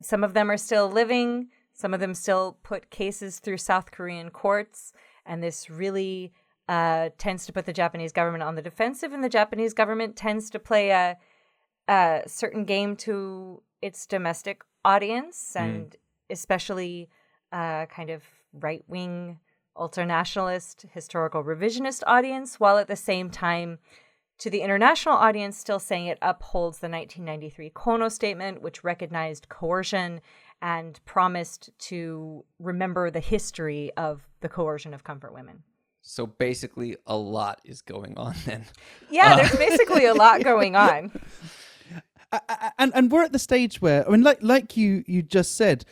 some 0.02 0.24
of 0.24 0.34
them 0.34 0.50
are 0.50 0.56
still 0.56 0.88
living. 0.88 1.48
Some 1.72 1.94
of 1.94 2.00
them 2.00 2.14
still 2.14 2.58
put 2.62 2.90
cases 2.90 3.38
through 3.38 3.58
South 3.58 3.90
Korean 3.90 4.30
courts, 4.30 4.92
and 5.24 5.42
this 5.42 5.68
really 5.68 6.32
uh, 6.68 7.10
tends 7.18 7.46
to 7.46 7.52
put 7.52 7.66
the 7.66 7.72
Japanese 7.72 8.12
government 8.12 8.42
on 8.42 8.54
the 8.54 8.62
defensive. 8.62 9.12
And 9.12 9.22
the 9.22 9.28
Japanese 9.28 9.74
government 9.74 10.16
tends 10.16 10.50
to 10.50 10.58
play 10.58 10.90
a, 10.90 11.16
a 11.88 12.22
certain 12.26 12.64
game 12.64 12.96
to 12.96 13.62
its 13.82 14.06
domestic 14.06 14.62
audience, 14.84 15.54
and 15.54 15.94
especially 16.30 17.08
uh, 17.52 17.86
kind 17.86 18.10
of 18.10 18.22
right 18.52 18.84
wing, 18.88 19.38
ultranationalist, 19.78 20.90
historical 20.92 21.44
revisionist 21.44 22.02
audience, 22.06 22.58
while 22.60 22.78
at 22.78 22.88
the 22.88 22.96
same 22.96 23.30
time 23.30 23.78
to 24.38 24.50
the 24.50 24.60
international 24.60 25.14
audience, 25.14 25.56
still 25.56 25.78
saying 25.78 26.06
it 26.06 26.18
upholds 26.20 26.78
the 26.78 26.88
1993 26.88 27.70
Kono 27.70 28.10
Statement, 28.12 28.60
which 28.60 28.84
recognized 28.84 29.48
coercion 29.48 30.20
and 30.60 31.00
promised 31.04 31.70
to 31.78 32.44
remember 32.58 33.10
the 33.10 33.20
history 33.20 33.90
of 33.96 34.26
the 34.40 34.48
coercion 34.48 34.92
of 34.94 35.04
comfort 35.04 35.32
women. 35.32 35.62
So 36.02 36.26
basically, 36.26 36.96
a 37.06 37.16
lot 37.16 37.60
is 37.64 37.82
going 37.82 38.16
on 38.16 38.34
then. 38.44 38.64
Yeah, 39.10 39.36
there's 39.36 39.54
uh, 39.54 39.58
basically 39.58 40.06
a 40.06 40.14
lot 40.14 40.42
going 40.44 40.76
on. 40.88 41.12
A- 42.32 42.40
a- 42.48 42.72
and 42.78 42.92
and 42.94 43.10
we're 43.10 43.22
at 43.24 43.32
the 43.32 43.38
stage 43.38 43.80
where 43.80 44.06
I 44.06 44.12
mean, 44.12 44.22
like 44.22 44.38
like 44.42 44.76
you 44.76 45.02
you 45.06 45.22
just 45.22 45.56
said, 45.56 45.84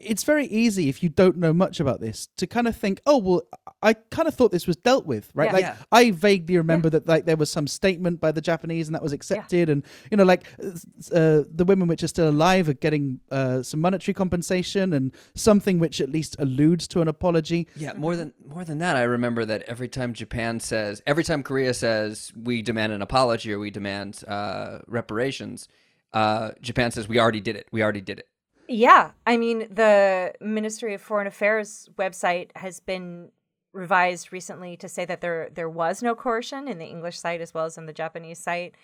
it's 0.00 0.24
very 0.24 0.46
easy 0.46 0.88
if 0.88 1.02
you 1.02 1.08
don't 1.08 1.36
know 1.36 1.52
much 1.52 1.80
about 1.80 2.00
this 2.00 2.28
to 2.36 2.46
kind 2.46 2.66
of 2.66 2.76
think, 2.76 3.00
oh 3.06 3.18
well, 3.18 3.42
I 3.82 3.94
kind 3.94 4.26
of 4.26 4.34
thought 4.34 4.50
this 4.50 4.66
was 4.66 4.76
dealt 4.76 5.06
with, 5.06 5.30
right? 5.34 5.46
Yeah. 5.46 5.52
Like 5.52 5.62
Yeah. 5.62 5.76
I 5.92 6.10
vaguely 6.10 6.56
remember 6.56 6.90
that 6.90 7.06
like 7.06 7.26
there 7.26 7.36
was 7.36 7.50
some 7.50 7.66
statement 7.66 8.20
by 8.20 8.32
the 8.32 8.40
Japanese 8.40 8.88
and 8.88 8.94
that 8.94 9.02
was 9.02 9.12
accepted, 9.12 9.68
and 9.68 9.84
you 10.10 10.16
know, 10.16 10.24
like 10.24 10.46
uh, 10.60 11.42
the 11.52 11.64
women 11.66 11.88
which 11.88 12.02
are 12.02 12.08
still 12.08 12.28
alive 12.28 12.68
are 12.68 12.74
getting 12.74 13.20
uh, 13.30 13.62
some 13.62 13.80
monetary 13.80 14.14
compensation 14.14 14.92
and 14.92 15.14
something 15.34 15.78
which 15.78 16.00
at 16.00 16.10
least 16.10 16.36
alludes 16.38 16.88
to 16.88 17.00
an 17.00 17.08
apology. 17.08 17.68
Yeah, 17.76 17.92
more 17.94 18.16
than 18.16 18.32
more 18.46 18.64
than 18.64 18.78
that, 18.78 18.96
I 18.96 19.02
remember 19.02 19.44
that 19.44 19.62
every 19.62 19.88
time 19.88 20.14
Japan 20.14 20.60
says, 20.60 21.02
every 21.06 21.24
time 21.24 21.42
Korea 21.42 21.74
says 21.74 22.32
we 22.36 22.62
demand 22.62 22.92
an 22.92 23.02
apology 23.02 23.52
or 23.52 23.58
we 23.58 23.70
demand 23.70 24.24
uh, 24.26 24.78
reparations, 24.86 25.68
uh, 26.12 26.50
Japan 26.60 26.90
says 26.90 27.08
we 27.08 27.18
already 27.18 27.40
did 27.40 27.56
it. 27.56 27.68
We 27.70 27.82
already 27.82 28.00
did 28.00 28.18
it. 28.18 28.28
Yeah, 28.72 29.10
I 29.26 29.36
mean, 29.36 29.66
the 29.68 30.32
Ministry 30.40 30.94
of 30.94 31.02
Foreign 31.02 31.26
Affairs 31.26 31.88
website 31.98 32.50
has 32.54 32.78
been 32.78 33.32
revised 33.72 34.32
recently 34.32 34.76
to 34.76 34.88
say 34.88 35.04
that 35.06 35.20
there 35.20 35.50
there 35.52 35.68
was 35.68 36.04
no 36.04 36.14
coercion 36.14 36.68
in 36.68 36.78
the 36.78 36.84
English 36.84 37.18
site 37.18 37.40
as 37.40 37.52
well 37.52 37.64
as 37.64 37.76
in 37.76 37.86
the 37.86 37.92
Japanese 37.92 38.38
site, 38.38 38.76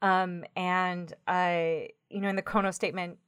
um, 0.00 0.44
and 0.56 1.12
uh, 1.28 1.90
you 2.08 2.22
know, 2.22 2.30
in 2.30 2.36
the 2.36 2.42
Kono 2.42 2.72
statement 2.72 3.18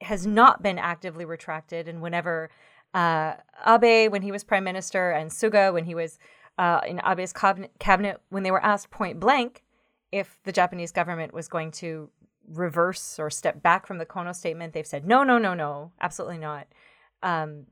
has 0.00 0.26
not 0.26 0.60
been 0.60 0.76
actively 0.76 1.24
retracted. 1.24 1.86
And 1.86 2.02
whenever 2.02 2.50
uh, 2.92 3.34
Abe, 3.64 4.10
when 4.10 4.22
he 4.22 4.32
was 4.32 4.42
prime 4.42 4.64
minister, 4.64 5.12
and 5.12 5.30
Suga, 5.30 5.72
when 5.72 5.84
he 5.84 5.94
was 5.94 6.18
uh, 6.58 6.80
in 6.84 6.98
Abe's 7.04 7.32
cabinet, 7.32 7.70
cabinet, 7.78 8.20
when 8.28 8.42
they 8.42 8.50
were 8.50 8.64
asked 8.64 8.90
point 8.90 9.20
blank 9.20 9.62
if 10.10 10.36
the 10.42 10.52
Japanese 10.52 10.90
government 10.90 11.32
was 11.32 11.46
going 11.46 11.70
to 11.70 12.10
reverse 12.48 13.18
or 13.18 13.30
step 13.30 13.62
back 13.62 13.86
from 13.86 13.98
the 13.98 14.06
Kono 14.06 14.34
statement, 14.34 14.72
they've 14.72 14.86
said 14.86 15.06
no, 15.06 15.22
no, 15.22 15.38
no, 15.38 15.54
no, 15.54 15.92
absolutely 16.00 16.38
not. 16.38 16.66
Um, 17.22 17.66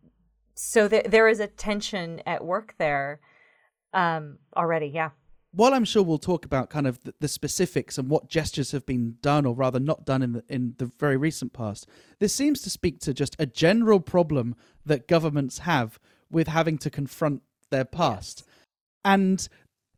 so 0.54 0.88
th- 0.88 1.06
there 1.06 1.28
is 1.28 1.40
a 1.40 1.46
tension 1.46 2.20
at 2.26 2.44
work 2.44 2.74
there 2.78 3.20
um, 3.92 4.38
already. 4.56 4.86
Yeah. 4.86 5.10
while 5.54 5.74
I'm 5.74 5.84
sure 5.84 6.02
we'll 6.02 6.18
talk 6.18 6.44
about 6.44 6.70
kind 6.70 6.86
of 6.86 7.02
the, 7.04 7.14
the 7.20 7.28
specifics 7.28 7.98
and 7.98 8.08
what 8.08 8.28
gestures 8.28 8.72
have 8.72 8.86
been 8.86 9.16
done 9.20 9.44
or 9.44 9.54
rather 9.54 9.78
not 9.78 10.06
done 10.06 10.22
in 10.22 10.32
the 10.32 10.44
in 10.48 10.74
the 10.78 10.86
very 10.98 11.16
recent 11.16 11.52
past, 11.52 11.86
this 12.18 12.34
seems 12.34 12.62
to 12.62 12.70
speak 12.70 13.00
to 13.00 13.12
just 13.14 13.36
a 13.38 13.46
general 13.46 14.00
problem 14.00 14.54
that 14.86 15.08
governments 15.08 15.58
have 15.58 15.98
with 16.30 16.48
having 16.48 16.78
to 16.78 16.90
confront 16.90 17.42
their 17.70 17.84
past. 17.84 18.44
And 19.04 19.46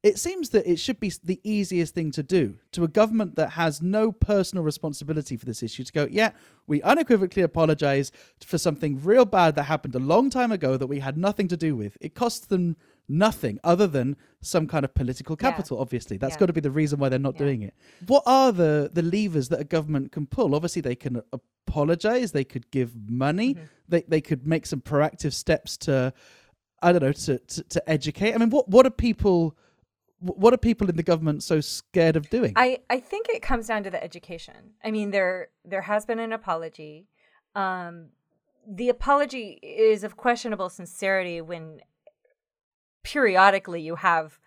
it 0.04 0.18
seems 0.18 0.50
that 0.50 0.70
it 0.70 0.78
should 0.78 1.00
be 1.00 1.10
the 1.24 1.40
easiest 1.42 1.94
thing 1.94 2.10
to 2.12 2.22
do 2.22 2.58
to 2.72 2.84
a 2.84 2.88
government 2.88 3.36
that 3.36 3.50
has 3.52 3.80
no 3.80 4.12
personal 4.12 4.62
responsibility 4.62 5.34
for 5.36 5.46
this 5.46 5.62
issue 5.62 5.82
to 5.82 5.92
go, 5.92 6.06
yeah, 6.10 6.30
we 6.66 6.82
unequivocally 6.82 7.42
apologize 7.42 8.12
for 8.44 8.58
something 8.58 9.02
real 9.02 9.24
bad 9.24 9.54
that 9.54 9.62
happened 9.62 9.94
a 9.94 9.98
long 9.98 10.28
time 10.28 10.52
ago 10.52 10.76
that 10.76 10.88
we 10.88 11.00
had 11.00 11.16
nothing 11.16 11.48
to 11.48 11.56
do 11.56 11.74
with. 11.74 11.96
It 12.02 12.14
costs 12.14 12.44
them 12.46 12.76
nothing 13.08 13.58
other 13.64 13.86
than 13.86 14.16
some 14.42 14.66
kind 14.66 14.84
of 14.84 14.92
political 14.94 15.36
Yeah. 15.40 15.50
capital, 15.50 15.78
obviously. 15.78 16.18
That's 16.18 16.34
Yeah. 16.34 16.40
got 16.40 16.46
to 16.46 16.52
be 16.52 16.60
the 16.60 16.70
reason 16.70 16.98
why 16.98 17.08
they're 17.08 17.18
not 17.18 17.34
Yeah. 17.36 17.38
doing 17.46 17.62
it. 17.62 17.74
What 18.06 18.24
are 18.26 18.52
the, 18.52 18.90
the 18.92 19.02
levers 19.02 19.48
that 19.48 19.60
a 19.60 19.64
government 19.64 20.12
can 20.12 20.26
pull? 20.26 20.54
Obviously, 20.54 20.82
they 20.82 20.96
can 20.96 21.22
apologize, 21.32 22.32
they 22.32 22.44
could 22.44 22.70
give 22.70 22.90
money, 23.08 23.54
Mm-hmm. 23.54 23.64
they, 23.88 24.02
they 24.06 24.20
could 24.20 24.46
make 24.46 24.66
some 24.66 24.82
proactive 24.82 25.32
steps 25.32 25.78
to, 25.78 26.12
I 26.82 26.92
don't 26.92 27.02
know, 27.02 27.12
to, 27.12 27.38
to, 27.38 27.62
to 27.62 27.90
educate. 27.90 28.34
I 28.34 28.38
mean, 28.38 28.50
what, 28.50 28.68
what 28.68 28.84
are 28.84 28.90
people. 28.90 29.56
Wh- 30.26 30.38
What 30.38 30.52
are 30.54 30.58
people 30.58 30.88
in 30.88 30.96
the 30.96 31.02
government 31.02 31.42
so 31.42 31.60
scared 31.60 32.16
of 32.16 32.28
doing? 32.30 32.52
I, 32.56 32.78
I 32.90 32.98
think 33.00 33.28
it 33.28 33.42
comes 33.42 33.66
down 33.68 33.82
to 33.84 33.90
the 33.90 34.02
education. 34.02 34.74
I 34.84 34.90
mean, 34.90 35.10
there 35.10 35.48
there 35.64 35.82
has 35.82 36.04
been 36.06 36.18
an 36.18 36.32
apology. 36.32 37.06
Um, 37.54 38.08
the 38.66 38.88
apology 38.88 39.58
is 39.62 40.04
of 40.04 40.16
questionable 40.16 40.68
sincerity 40.70 41.40
when 41.40 41.80
periodically 43.02 43.80
you 43.82 43.96
have 43.96 44.38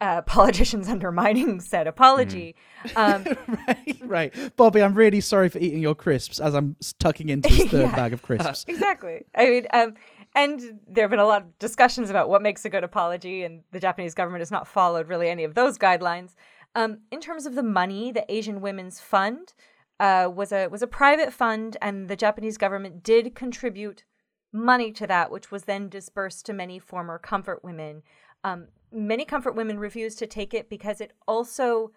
uh, 0.00 0.22
politicians 0.26 0.88
undermining 0.88 1.60
said 1.60 1.86
apology. 1.86 2.54
Um, 2.96 3.24
right, 3.66 3.96
right. 4.02 4.56
Bobby, 4.56 4.82
I'm 4.82 4.94
really 4.94 5.20
sorry 5.20 5.48
for 5.48 5.58
eating 5.58 5.80
your 5.80 5.94
crisps 5.94 6.40
as 6.40 6.54
I'm 6.54 6.76
tucking 6.98 7.28
into 7.28 7.48
this 7.48 7.64
third 7.70 7.82
Yeah. 7.90 7.96
bag 7.96 8.12
of 8.12 8.22
crisps. 8.22 8.64
exactly. 8.68 9.24
I 9.34 9.44
mean, 9.50 9.66
um, 9.72 9.94
and 10.34 10.80
there 10.86 11.04
have 11.04 11.10
been 11.10 11.18
a 11.18 11.26
lot 11.26 11.42
of 11.42 11.58
discussions 11.58 12.10
about 12.10 12.28
what 12.28 12.42
makes 12.42 12.64
a 12.64 12.70
good 12.70 12.84
apology, 12.84 13.42
and 13.42 13.62
the 13.72 13.80
Japanese 13.80 14.14
government 14.14 14.40
has 14.40 14.50
not 14.50 14.68
followed 14.68 15.08
really 15.08 15.28
any 15.28 15.44
of 15.44 15.54
those 15.54 15.78
guidelines. 15.78 16.34
Um, 16.74 16.98
in 17.10 17.20
terms 17.20 17.46
of 17.46 17.54
the 17.54 17.62
money, 17.62 18.12
the 18.12 18.30
Asian 18.32 18.60
Women's 18.60 19.00
Fund 19.00 19.54
uh, 19.98 20.30
was 20.32 20.52
a 20.52 20.68
was 20.68 20.82
a 20.82 20.86
private 20.86 21.32
fund, 21.32 21.76
and 21.82 22.08
the 22.08 22.16
Japanese 22.16 22.58
government 22.58 23.02
did 23.02 23.34
contribute 23.34 24.04
money 24.52 24.92
to 24.92 25.06
that, 25.06 25.30
which 25.30 25.50
was 25.50 25.64
then 25.64 25.88
dispersed 25.88 26.46
to 26.46 26.52
many 26.52 26.78
former 26.78 27.18
comfort 27.18 27.64
women. 27.64 28.02
Um, 28.44 28.68
many 28.92 29.24
comfort 29.24 29.54
women 29.54 29.78
refused 29.78 30.18
to 30.20 30.26
take 30.26 30.54
it 30.54 30.68
because 30.68 31.00
it 31.00 31.12
also 31.26 31.92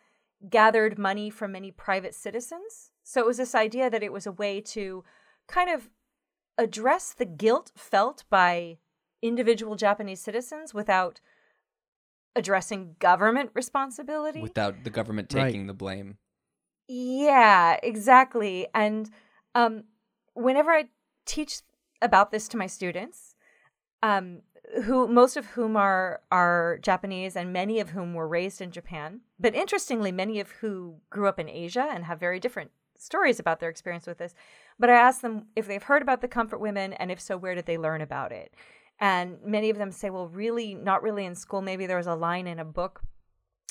gathered 0.50 0.98
money 0.98 1.30
from 1.30 1.54
many 1.54 1.72
private 1.72 2.14
citizens. 2.14 2.92
So 3.04 3.22
it 3.22 3.26
was 3.26 3.38
this 3.38 3.56
idea 3.56 3.90
that 3.90 4.04
it 4.04 4.12
was 4.12 4.28
a 4.28 4.32
way 4.32 4.62
to 4.62 5.04
kind 5.48 5.70
of 5.70 5.90
address 6.58 7.14
the 7.14 7.26
guilt 7.26 7.72
felt 7.76 8.24
by 8.30 8.78
individual 9.22 9.76
Japanese 9.76 10.20
citizens 10.20 10.74
without 10.74 11.20
addressing 12.36 12.96
government 13.00 13.52
responsibility. 13.54 14.42
Without 14.42 14.84
the 14.84 14.90
government 14.90 15.34
Right. 15.34 15.46
taking 15.46 15.68
the 15.68 15.74
blame. 15.74 16.18
Yeah, 16.88 17.80
exactly. 17.82 18.68
And 18.74 19.10
um, 19.56 19.86
whenever 20.34 20.72
I 20.72 20.90
teach 21.26 21.62
about 22.02 22.32
this 22.32 22.48
to 22.50 22.58
my 22.58 22.68
students, 22.68 23.36
um, 24.02 24.42
who 24.84 25.08
most 25.08 25.38
of 25.38 25.46
whom 25.48 25.78
are 25.78 26.22
are 26.32 26.80
Japanese 26.82 27.36
and 27.36 27.54
many 27.54 27.80
of 27.80 27.92
whom 27.92 28.14
were 28.14 28.28
raised 28.28 28.62
in 28.62 28.72
Japan, 28.72 29.22
but 29.40 29.54
interestingly, 29.56 30.12
many 30.12 30.40
of 30.40 30.52
who 30.52 31.02
grew 31.10 31.28
up 31.28 31.40
in 31.40 31.48
Asia 31.48 31.88
and 31.90 32.06
have 32.06 32.20
very 32.20 32.40
different 32.40 32.72
stories 33.04 33.40
about 33.40 33.60
their 33.60 33.70
experience 33.70 34.08
with 34.08 34.18
this. 34.18 34.34
But 34.80 34.90
I 34.90 34.94
asked 34.96 35.22
them 35.22 35.48
if 35.56 35.68
they've 35.68 35.84
heard 35.84 36.02
about 36.02 36.22
the 36.22 36.28
comfort 36.28 36.60
women, 36.60 36.94
and 36.94 37.12
if 37.12 37.20
so, 37.20 37.38
where 37.38 37.56
did 37.56 37.66
they 37.66 37.78
learn 37.78 38.02
about 38.02 38.32
it? 38.32 38.54
And 39.00 39.38
many 39.44 39.70
of 39.70 39.78
them 39.78 39.92
say, 39.92 40.10
well, 40.10 40.28
really, 40.28 40.74
not 40.76 41.04
really 41.04 41.26
in 41.26 41.36
school. 41.36 41.62
Maybe 41.62 41.86
there 41.86 41.98
was 41.98 42.08
a 42.08 42.16
line 42.16 42.48
in 42.48 42.60
a 42.60 42.66
book, 42.66 43.02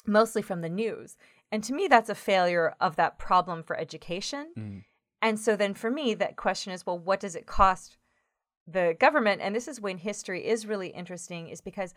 mostly 0.06 0.42
from 0.42 0.60
the 0.60 0.68
news. 0.68 1.16
And 1.50 1.62
to 1.64 1.72
me, 1.72 1.86
that's 1.86 2.10
a 2.10 2.14
failure 2.14 2.74
of 2.80 2.96
that 2.96 3.18
problem 3.18 3.62
for 3.62 3.78
education. 3.78 4.52
Mm. 4.58 4.84
And 5.20 5.38
so 5.38 5.54
then 5.54 5.74
for 5.74 5.90
me, 5.90 6.14
that 6.14 6.36
question 6.36 6.72
is, 6.72 6.84
well, 6.84 6.98
what 6.98 7.20
does 7.20 7.36
it 7.36 7.46
cost 7.46 7.96
the 8.66 8.96
government? 8.98 9.40
And 9.40 9.54
this 9.54 9.68
is 9.68 9.80
when 9.80 9.98
history 9.98 10.46
is 10.46 10.66
really 10.66 10.88
interesting, 10.88 11.48
is 11.48 11.60
because 11.60 11.94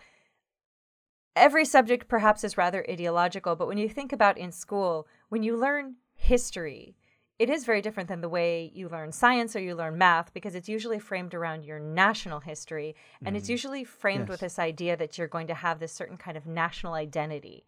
every 1.36 1.65
subject 1.65 2.08
perhaps 2.08 2.44
is 2.44 2.58
rather 2.58 2.86
ideological. 2.89 3.56
But 3.56 3.68
when 3.68 3.77
you 3.77 3.89
think 3.89 4.13
about 4.13 4.38
in 4.38 4.51
school, 4.51 5.08
when 5.30 5.42
you 5.42 5.58
learn 5.58 5.96
history, 6.15 6.96
it 7.38 7.50
is 7.50 7.65
very 7.65 7.82
different 7.82 8.08
than 8.08 8.22
the 8.22 8.30
way 8.30 8.72
you 8.74 8.88
learn 8.88 9.12
science 9.12 9.56
or 9.56 9.60
you 9.60 9.75
learn 9.75 9.98
math 9.98 10.34
because 10.34 10.56
it's 10.56 10.70
usually 10.70 11.00
framed 11.00 11.34
around 11.34 11.65
your 11.65 11.80
national 11.80 12.39
history 12.39 12.96
and 13.25 13.36
it's 13.36 13.48
Mhm. 13.48 13.51
usually 13.51 13.84
framed 13.84 14.22
Yes. 14.22 14.30
with 14.30 14.39
this 14.39 14.60
idea 14.60 14.96
that 14.96 15.18
you're 15.18 15.27
going 15.27 15.48
to 15.48 15.54
have 15.54 15.80
this 15.80 15.92
certain 15.92 16.18
kind 16.18 16.38
of 16.38 16.46
national 16.48 16.94
identity 16.94 17.65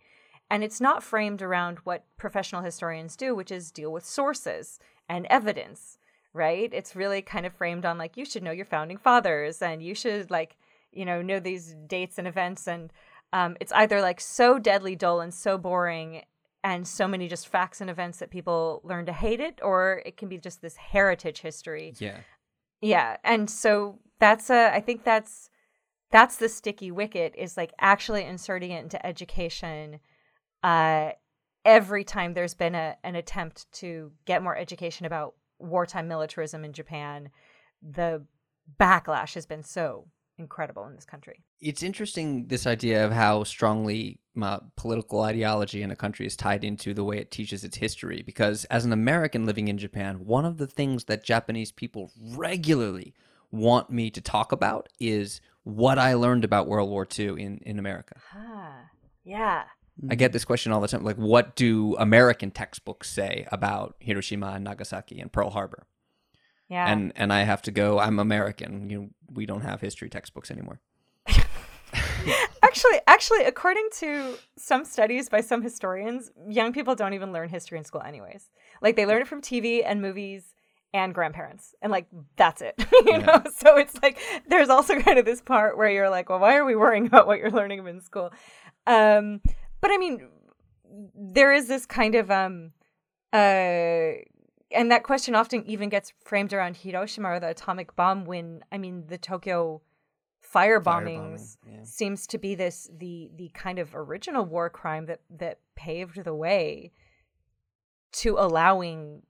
and 0.49 0.63
it's 0.63 0.79
not 0.79 1.03
framed 1.03 1.41
around 1.41 1.79
what 1.79 2.05
professional 2.15 2.61
historians 2.61 3.15
do 3.17 3.35
which 3.35 3.51
is 3.51 3.71
deal 3.71 3.91
with 3.91 4.05
sources 4.05 4.79
and 5.09 5.25
evidence 5.29 5.97
right 6.33 6.69
it's 6.73 6.95
really 6.95 7.21
kind 7.21 7.45
of 7.45 7.53
framed 7.53 7.85
on 7.85 7.97
like 7.97 8.15
you 8.15 8.23
should 8.25 8.43
know 8.43 8.51
your 8.51 8.65
founding 8.65 8.97
fathers 8.97 9.61
and 9.61 9.83
you 9.83 9.93
should 9.93 10.31
like 10.31 10.55
you 10.93 11.03
know 11.03 11.21
know 11.21 11.39
these 11.39 11.73
dates 11.87 12.17
and 12.17 12.27
events 12.27 12.67
and 12.67 12.93
um, 13.33 13.57
it's 13.59 13.73
either 13.73 13.99
like 14.01 14.21
so 14.21 14.57
deadly 14.57 14.95
dull 14.95 15.19
and 15.19 15.33
so 15.33 15.57
boring 15.57 16.23
and 16.63 16.87
so 16.87 17.07
many 17.07 17.27
just 17.27 17.47
facts 17.47 17.81
and 17.81 17.89
events 17.89 18.19
that 18.19 18.29
people 18.29 18.81
learn 18.83 19.05
to 19.05 19.13
hate 19.13 19.39
it 19.39 19.59
or 19.63 20.01
it 20.05 20.17
can 20.17 20.27
be 20.27 20.37
just 20.37 20.61
this 20.61 20.75
heritage 20.77 21.41
history 21.41 21.93
Yeah. 21.99 22.17
yeah 22.81 23.17
and 23.23 23.49
so 23.49 23.99
that's 24.19 24.49
a 24.49 24.73
i 24.73 24.79
think 24.79 25.03
that's 25.03 25.49
that's 26.11 26.37
the 26.37 26.49
sticky 26.49 26.89
wicket 26.91 27.33
is 27.37 27.57
like 27.57 27.73
actually 27.79 28.23
inserting 28.23 28.71
it 28.71 28.83
into 28.83 29.03
education 29.05 29.99
uh 30.63 31.11
every 31.65 32.03
time 32.03 32.33
there's 32.33 32.53
been 32.53 32.75
a, 32.75 32.95
an 33.03 33.15
attempt 33.15 33.71
to 33.73 34.11
get 34.25 34.41
more 34.41 34.55
education 34.57 35.05
about 35.05 35.35
wartime 35.59 36.07
militarism 36.07 36.63
in 36.65 36.73
japan 36.73 37.29
the 37.81 38.25
backlash 38.79 39.33
has 39.35 39.45
been 39.45 39.63
so 39.63 40.07
incredible 40.37 40.85
in 40.85 40.95
this 40.95 41.05
country 41.05 41.43
It's 41.59 41.83
interesting 41.83 42.47
this 42.47 42.67
idea 42.67 43.05
of 43.05 43.11
how 43.11 43.43
strongly 43.43 44.19
uh, 44.41 44.59
political 44.75 45.21
ideology 45.21 45.81
in 45.81 45.91
a 45.91 45.95
country 45.95 46.25
is 46.27 46.35
tied 46.35 46.63
into 46.63 46.93
the 46.93 47.03
way 47.03 47.17
it 47.17 47.31
teaches 47.31 47.63
its 47.63 47.77
history. 47.77 48.21
Because 48.21 48.65
as 48.65 48.85
an 48.85 48.93
American 48.93 49.45
living 49.45 49.67
in 49.67 49.77
Japan, 49.77 50.25
one 50.25 50.45
of 50.45 50.57
the 50.57 50.67
things 50.67 51.05
that 51.05 51.23
Japanese 51.23 51.71
people 51.71 52.11
regularly 52.35 53.15
want 53.51 53.89
me 53.89 54.11
to 54.11 54.21
talk 54.21 54.51
about 54.51 54.89
is 54.99 55.41
what 55.63 55.97
I 55.97 56.13
learned 56.13 56.43
about 56.43 56.67
World 56.67 56.89
War 56.89 57.07
II 57.17 57.41
in, 57.41 57.59
in 57.65 57.79
America. 57.79 58.15
ah 58.33 58.75
yeah 59.23 59.63
I 60.09 60.15
get 60.15 60.31
this 60.31 60.45
question 60.45 60.71
all 60.71 60.79
the 60.79 60.87
time 60.87 61.03
like, 61.03 61.15
what 61.15 61.55
do 61.55 61.95
American 61.97 62.51
textbooks 62.51 63.09
say 63.09 63.47
about 63.51 63.95
Hiroshima 63.99 64.47
and 64.47 64.63
Nagasaki 64.63 65.19
and 65.19 65.31
Pearl 65.31 65.49
Harbor? 65.49 65.87
Yeah 66.69 66.91
And 66.91 67.13
and 67.15 67.31
I 67.33 67.43
have 67.43 67.61
to 67.63 67.71
go, 67.71 67.99
I'm 67.99 68.19
American. 68.19 68.89
You 68.89 68.97
know, 69.01 69.09
we 69.33 69.45
don't 69.45 69.61
have 69.61 69.81
history 69.81 70.09
textbooks 70.09 70.51
anymore. 70.51 70.79
actually 72.63 72.99
actually 73.07 73.43
according 73.45 73.87
to 73.91 74.35
some 74.57 74.83
studies 74.83 75.29
by 75.29 75.39
some 75.41 75.61
historians 75.61 76.31
young 76.49 76.73
people 76.73 76.95
don't 76.95 77.13
even 77.13 77.31
learn 77.31 77.47
history 77.47 77.77
in 77.77 77.83
school 77.83 78.01
anyways 78.01 78.49
like 78.81 78.95
they 78.95 79.05
learn 79.05 79.21
it 79.21 79.27
from 79.27 79.41
tv 79.41 79.81
and 79.85 80.01
movies 80.01 80.53
and 80.93 81.13
grandparents 81.15 81.73
and 81.81 81.91
like 81.91 82.05
that's 82.35 82.61
it 82.61 82.75
you 83.05 83.17
Yeah. 83.17 83.17
know 83.19 83.41
so 83.55 83.77
it's 83.77 83.97
like 84.01 84.19
there's 84.47 84.69
also 84.69 84.99
kind 84.99 85.17
of 85.17 85.25
this 85.25 85.41
part 85.41 85.77
where 85.77 85.89
you're 85.89 86.09
like 86.09 86.29
well 86.29 86.39
why 86.39 86.55
are 86.55 86.65
we 86.65 86.75
worrying 86.75 87.07
about 87.07 87.25
what 87.27 87.39
you're 87.39 87.51
learning 87.51 87.85
in 87.87 88.01
school 88.01 88.31
um 88.85 89.41
but 89.81 89.91
i 89.91 89.97
mean 89.97 90.27
there 91.15 91.53
is 91.53 91.67
this 91.67 91.85
kind 91.85 92.15
of 92.15 92.29
um 92.29 92.71
uh 93.33 94.11
and 94.71 94.91
that 94.91 95.03
question 95.03 95.35
often 95.35 95.63
even 95.65 95.89
gets 95.89 96.13
framed 96.23 96.53
around 96.53 96.77
hiroshima 96.77 97.29
or 97.29 97.39
the 97.39 97.49
atomic 97.49 97.95
bomb 97.95 98.25
when 98.25 98.63
i 98.71 98.77
mean 98.77 99.05
the 99.07 99.17
tokyo 99.17 99.81
fire 100.39 100.79
bombings 100.79 101.57
yeah. 101.69 101.79
seems 101.83 102.25
to 102.27 102.37
be 102.37 102.55
this 102.55 102.89
the 102.97 103.29
the 103.35 103.49
kind 103.53 103.79
of 103.79 103.93
original 103.93 104.45
war 104.45 104.69
crime 104.69 105.05
that 105.05 105.19
that 105.29 105.59
paved 105.75 106.23
the 106.23 106.33
way 106.33 106.91
to 108.11 108.35
allowing 108.37 109.21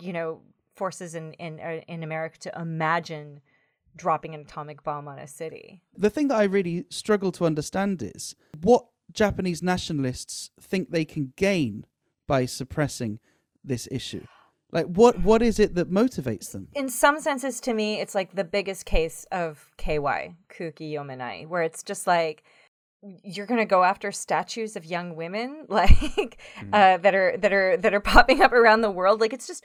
you 0.00 0.12
know 0.12 0.40
forces 0.74 1.14
in 1.14 1.32
in 1.34 1.60
uh, 1.60 1.80
in 1.88 2.02
America 2.02 2.38
to 2.38 2.60
imagine 2.60 3.40
dropping 3.94 4.34
an 4.34 4.40
atomic 4.40 4.82
bomb 4.82 5.06
on 5.06 5.18
a 5.18 5.26
city. 5.26 5.82
The 5.96 6.10
thing 6.10 6.28
that 6.28 6.38
I 6.38 6.44
really 6.44 6.86
struggle 6.88 7.30
to 7.32 7.44
understand 7.44 8.02
is 8.02 8.34
what 8.62 8.86
Japanese 9.12 9.62
nationalists 9.62 10.50
think 10.60 10.90
they 10.90 11.04
can 11.04 11.34
gain 11.36 11.84
by 12.26 12.46
suppressing 12.46 13.18
this 13.62 13.86
issue. 13.90 14.24
Like, 14.72 14.86
what 14.86 15.20
what 15.20 15.42
is 15.42 15.60
it 15.60 15.74
that 15.74 15.90
motivates 15.90 16.52
them? 16.52 16.68
In 16.74 16.88
some 16.88 17.20
senses 17.20 17.60
to 17.60 17.74
me 17.74 18.00
it's 18.00 18.14
like 18.14 18.34
the 18.34 18.44
biggest 18.44 18.86
case 18.86 19.26
of 19.30 19.68
KY, 19.76 20.34
Kuki 20.48 20.92
Yomenai, 20.92 21.46
where 21.46 21.62
it's 21.62 21.82
just 21.82 22.06
like 22.06 22.42
you're 23.24 23.46
going 23.46 23.58
to 23.58 23.66
go 23.66 23.82
after 23.82 24.12
statues 24.12 24.76
of 24.76 24.84
young 24.84 25.16
women 25.16 25.66
like 25.68 26.40
uh, 26.72 26.96
that 26.98 27.14
are 27.14 27.36
that 27.36 27.52
are 27.52 27.76
that 27.76 27.92
are 27.92 28.00
popping 28.14 28.40
up 28.40 28.52
around 28.52 28.80
the 28.80 28.90
world. 28.90 29.20
Like 29.20 29.34
it's 29.34 29.46
just 29.46 29.64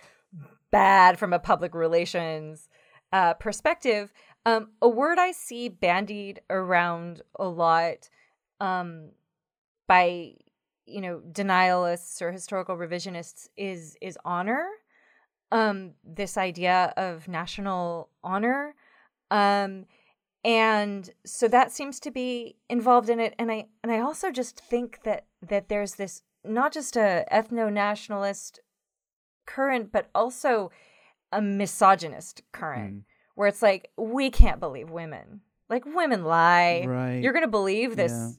bad 0.72 1.18
from 1.18 1.32
a 1.32 1.40
public 1.40 1.74
relations 1.74 2.68
uh, 3.14 3.34
perspective. 3.36 4.12
Um, 4.46 4.70
a 4.82 4.88
word 4.88 5.20
i 5.20 5.34
see 5.34 5.68
bandied 5.68 6.40
around 6.50 7.22
a 7.38 7.48
lot 7.48 8.10
um, 8.62 9.10
by 9.88 10.36
you 10.86 11.02
know 11.02 11.22
denialists 11.32 12.22
or 12.22 12.32
historical 12.32 12.78
revisionists 12.78 13.50
is 13.58 13.98
is 14.02 14.18
honor 14.24 14.66
um, 15.52 15.94
this 16.04 16.38
idea 16.38 16.94
of 16.98 17.28
national 17.28 18.10
honor 18.24 18.76
um, 19.32 19.86
and 20.44 21.10
so 21.26 21.48
that 21.48 21.72
seems 21.72 22.00
to 22.02 22.12
be 22.12 22.56
involved 22.70 23.10
in 23.10 23.20
it 23.20 23.34
and 23.40 23.52
i 23.52 23.66
and 23.84 23.92
i 23.92 24.00
also 24.00 24.32
just 24.32 24.60
think 24.60 25.04
that 25.04 25.26
that 25.42 25.68
there's 25.70 25.96
this 25.96 26.22
not 26.44 26.72
just 26.72 26.96
a 26.96 27.26
ethno-nationalist 27.32 28.60
current 29.46 29.92
but 29.92 30.10
also 30.14 30.72
a 31.32 31.42
misogynist 31.42 32.42
current 32.52 32.94
Mm. 32.96 33.04
where 33.36 33.48
it's 33.48 33.62
like 33.62 33.90
we 33.98 34.30
can't 34.30 34.60
believe 34.60 34.90
women 34.90 35.42
like 35.70 35.86
women 35.86 36.24
lie 36.24 36.86
Right. 36.88 37.22
you're 37.24 37.34
gonna 37.34 37.48
believe 37.48 37.96
this 37.96 38.12
Yeah. 38.12 38.30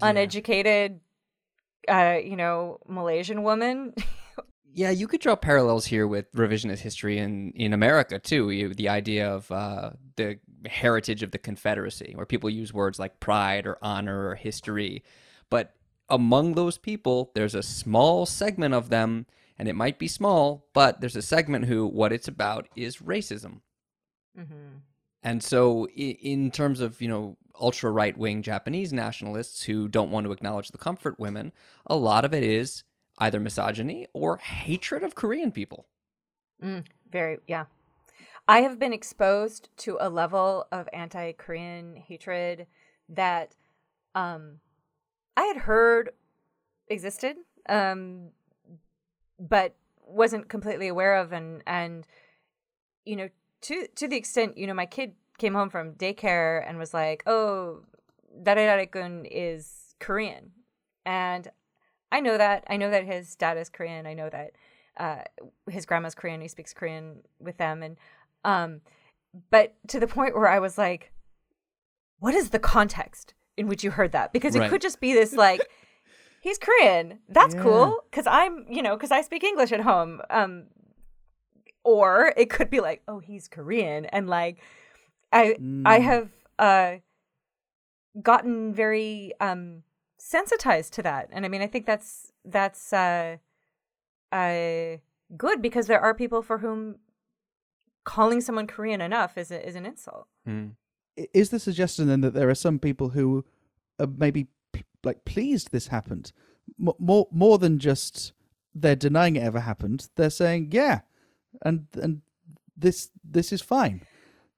Yeah. 0.00 0.08
uneducated 0.10 1.00
uh 1.88 2.18
you 2.22 2.36
know 2.36 2.78
malaysian 2.88 3.42
woman 3.44 3.94
Yeah, 4.76 4.90
you 4.90 5.08
could 5.08 5.22
draw 5.22 5.36
parallels 5.36 5.86
here 5.86 6.06
with 6.06 6.30
revisionist 6.32 6.80
history 6.80 7.16
in, 7.16 7.52
in 7.52 7.72
America 7.72 8.18
too. 8.18 8.50
You, 8.50 8.74
the 8.74 8.90
idea 8.90 9.26
of 9.26 9.50
uh, 9.50 9.92
the 10.16 10.38
heritage 10.66 11.22
of 11.22 11.30
the 11.30 11.38
Confederacy, 11.38 12.12
where 12.14 12.26
people 12.26 12.50
use 12.50 12.74
words 12.74 12.98
like 12.98 13.18
pride 13.18 13.66
or 13.66 13.78
honor 13.80 14.28
or 14.28 14.34
history. 14.34 15.02
But 15.48 15.72
among 16.10 16.56
those 16.56 16.76
people, 16.76 17.30
there's 17.34 17.54
a 17.54 17.62
small 17.62 18.26
segment 18.26 18.74
of 18.74 18.90
them, 18.90 19.24
and 19.58 19.66
it 19.66 19.72
might 19.72 19.98
be 19.98 20.08
small, 20.08 20.66
but 20.74 21.00
there's 21.00 21.16
a 21.16 21.22
segment 21.22 21.64
who 21.64 21.86
what 21.86 22.12
it's 22.12 22.28
about 22.28 22.68
is 22.76 22.98
racism. 22.98 23.60
mm-hmm. 24.38 24.80
And 25.22 25.42
so, 25.42 25.88
in 25.88 26.50
terms 26.50 26.80
of 26.82 27.00
you 27.00 27.08
know 27.08 27.38
ultra 27.58 27.90
right 27.90 28.16
wing 28.18 28.42
Japanese 28.42 28.92
nationalists 28.92 29.62
who 29.62 29.88
don't 29.88 30.10
want 30.10 30.26
to 30.26 30.32
acknowledge 30.32 30.68
the 30.68 30.76
comfort 30.76 31.18
women, 31.18 31.52
a 31.86 31.96
lot 31.96 32.26
of 32.26 32.34
it 32.34 32.42
is 32.42 32.84
either 33.18 33.40
misogyny 33.40 34.06
or 34.12 34.38
hatred 34.38 35.02
of 35.02 35.14
Korean 35.14 35.52
people. 35.52 35.86
Mm, 36.62 36.84
very, 37.10 37.38
yeah. 37.46 37.64
I 38.48 38.60
have 38.60 38.78
been 38.78 38.92
exposed 38.92 39.68
to 39.78 39.98
a 40.00 40.08
level 40.08 40.66
of 40.70 40.88
anti 40.92 41.32
Korean 41.32 41.96
hatred 41.96 42.66
that 43.08 43.54
um, 44.14 44.60
I 45.36 45.44
had 45.44 45.56
heard 45.56 46.10
existed, 46.88 47.36
um, 47.68 48.28
but 49.38 49.74
wasn't 50.06 50.48
completely 50.48 50.88
aware 50.88 51.16
of. 51.16 51.32
And, 51.32 51.62
and, 51.66 52.06
you 53.04 53.16
know, 53.16 53.28
to, 53.62 53.88
to 53.96 54.06
the 54.06 54.16
extent, 54.16 54.56
you 54.56 54.66
know, 54.66 54.74
my 54.74 54.86
kid 54.86 55.14
came 55.38 55.54
home 55.54 55.68
from 55.68 55.94
daycare 55.94 56.64
and 56.66 56.78
was 56.78 56.94
like, 56.94 57.22
oh, 57.26 57.82
Dare-dare-kun 58.42 59.26
is 59.26 59.94
Korean. 59.98 60.52
And 61.04 61.48
I 62.12 62.20
know 62.20 62.38
that. 62.38 62.64
I 62.68 62.76
know 62.76 62.90
that 62.90 63.04
his 63.04 63.34
dad 63.36 63.56
is 63.58 63.68
Korean. 63.68 64.06
I 64.06 64.14
know 64.14 64.30
that 64.30 64.52
uh, 64.96 65.22
his 65.70 65.86
grandma's 65.86 66.14
Korean. 66.14 66.40
He 66.40 66.48
speaks 66.48 66.72
Korean 66.72 67.22
with 67.38 67.56
them, 67.58 67.82
and 67.82 67.96
um, 68.44 68.80
but 69.50 69.74
to 69.88 70.00
the 70.00 70.06
point 70.06 70.34
where 70.34 70.48
I 70.48 70.58
was 70.58 70.78
like, 70.78 71.12
what 72.20 72.34
is 72.34 72.50
the 72.50 72.58
context 72.58 73.34
in 73.56 73.66
which 73.66 73.82
you 73.84 73.90
heard 73.90 74.12
that? 74.12 74.32
Because 74.32 74.54
it 74.54 74.60
Right. 74.60 74.70
could 74.70 74.80
just 74.80 75.00
be 75.00 75.12
this 75.12 75.32
like, 75.32 75.68
he's 76.40 76.58
Korean. 76.58 77.18
That's 77.28 77.54
Yeah. 77.54 77.62
cool 77.62 77.98
because 78.10 78.26
I'm, 78.26 78.66
you 78.70 78.82
know, 78.82 78.96
because 78.96 79.10
I 79.10 79.20
speak 79.22 79.44
English 79.44 79.72
at 79.72 79.80
home. 79.80 80.22
Um, 80.30 80.64
or 81.84 82.32
it 82.36 82.50
could 82.50 82.68
be 82.70 82.80
like, 82.80 83.02
oh, 83.06 83.18
he's 83.20 83.46
Korean, 83.48 84.06
and 84.06 84.28
like, 84.28 84.58
I 85.32 85.56
I 85.84 85.98
Mm. 86.00 86.04
have 86.04 86.30
uh 86.58 86.96
gotten 88.22 88.72
very 88.72 89.32
um 89.40 89.82
sensitized 90.26 90.92
to 90.94 91.02
that, 91.02 91.28
and 91.32 91.44
I 91.44 91.48
mean, 91.48 91.62
I 91.62 91.66
think 91.66 91.86
that's 91.86 92.32
that's 92.44 92.92
uh 92.92 93.36
uh 94.32 94.96
good 95.36 95.62
because 95.62 95.86
there 95.86 96.00
are 96.00 96.14
people 96.14 96.42
for 96.42 96.58
whom 96.58 96.96
calling 98.04 98.40
someone 98.40 98.66
Korean 98.66 99.00
enough 99.00 99.36
is 99.38 99.50
a, 99.50 99.66
is 99.68 99.74
an 99.76 99.86
insult. 99.86 100.26
Mm. 100.48 100.72
Is 101.32 101.50
the 101.50 101.58
suggestion 101.58 102.06
then 102.08 102.20
that 102.20 102.34
there 102.34 102.50
are 102.50 102.54
some 102.54 102.78
people 102.78 103.10
who 103.10 103.44
are 103.98 104.06
maybe 104.06 104.48
p- 104.72 104.84
like 105.04 105.24
pleased 105.24 105.70
this 105.72 105.88
happened, 105.88 106.32
M- 106.80 106.92
more 106.98 107.28
more 107.30 107.58
than 107.58 107.78
just 107.78 108.32
they're 108.74 108.96
denying 108.96 109.36
it 109.36 109.42
ever 109.42 109.60
happened? 109.60 110.08
They're 110.16 110.30
saying 110.30 110.70
yeah, 110.72 111.00
and 111.62 111.86
and 111.94 112.22
this 112.76 113.10
this 113.24 113.52
is 113.52 113.62
fine. 113.62 114.02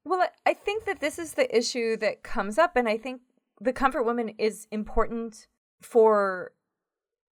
Well, 0.03 0.21
I- 0.21 0.51
I 0.51 0.53
think 0.55 0.85
that 0.85 0.99
this 0.99 1.19
is 1.19 1.33
the 1.33 1.47
issue 1.55 1.95
that 1.97 2.23
comes 2.23 2.57
up, 2.57 2.75
and 2.75 2.89
I 2.89 2.97
think 2.97 3.21
the 3.61 3.73
comfort 3.73 4.03
woman 4.03 4.29
is 4.37 4.67
important 4.71 5.47
for 5.81 6.51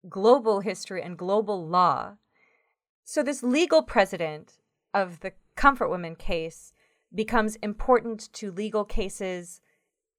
global 0.09 0.61
history 0.61 1.03
and 1.03 1.17
global 1.17 1.67
law. 1.67 2.17
So, 3.05 3.23
this 3.23 3.43
legal 3.43 3.83
precedent 3.83 4.59
of 4.93 5.21
the 5.21 5.33
comfort 5.57 5.89
woman 5.89 6.17
case 6.17 6.73
becomes 7.15 7.57
important 7.57 8.33
to 8.35 8.51
legal 8.51 8.85
cases 8.85 9.61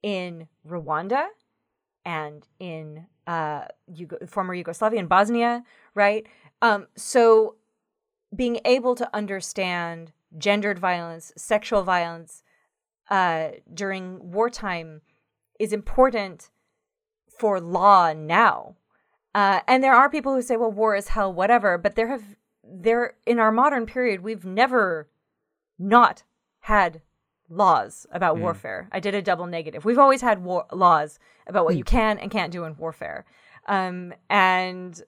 in 0.02 0.48
Rwanda 0.68 1.28
and 2.06 2.48
in 2.60 3.08
uh, 3.28 3.66
Yugo- 3.92 4.30
former 4.30 4.54
Yugoslavia 4.54 5.00
and 5.00 5.10
Bosnia, 5.10 5.64
right? 5.94 6.26
Um, 6.62 6.88
so, 6.96 7.56
being 8.36 8.60
able 8.66 8.96
to 8.96 9.10
understand 9.16 10.12
gendered 10.38 10.80
violence, 10.80 11.32
sexual 11.38 11.84
violence 11.84 12.44
uh, 13.10 13.50
during 13.74 14.32
wartime 14.32 15.02
is 15.60 15.72
important 15.72 16.50
for 17.38 17.60
law 17.60 18.14
now. 18.14 18.76
Uh, 19.34 19.60
and 19.68 19.84
there 19.84 19.94
are 19.94 20.10
people 20.10 20.34
who 20.34 20.42
say, 20.42 20.56
"Well, 20.58 20.72
war 20.72 20.96
is 20.96 21.10
hell, 21.10 21.32
whatever." 21.34 21.78
But 21.78 21.96
there 21.96 22.08
have 22.08 22.24
there 22.64 23.16
in 23.26 23.40
our 23.40 23.52
modern 23.52 23.86
period, 23.86 24.22
we've 24.22 24.46
never 24.46 25.10
not 25.78 26.24
had 26.62 27.02
laws 27.50 28.08
about 28.12 28.40
warfare. 28.40 28.90
I 28.92 29.00
did 29.00 29.14
a 29.14 29.22
double 29.22 29.46
negative. 29.46 29.86
We've 29.86 30.00
always 30.00 30.22
had 30.22 30.44
war- 30.44 30.66
laws 30.72 31.20
about 31.48 31.66
what 31.66 31.78
you 31.78 31.84
can 31.84 32.18
and 32.18 32.32
can't 32.32 32.52
do 32.52 32.64
in 32.64 32.76
warfare. 32.78 33.26
Um, 33.68 34.14
and 34.30 35.00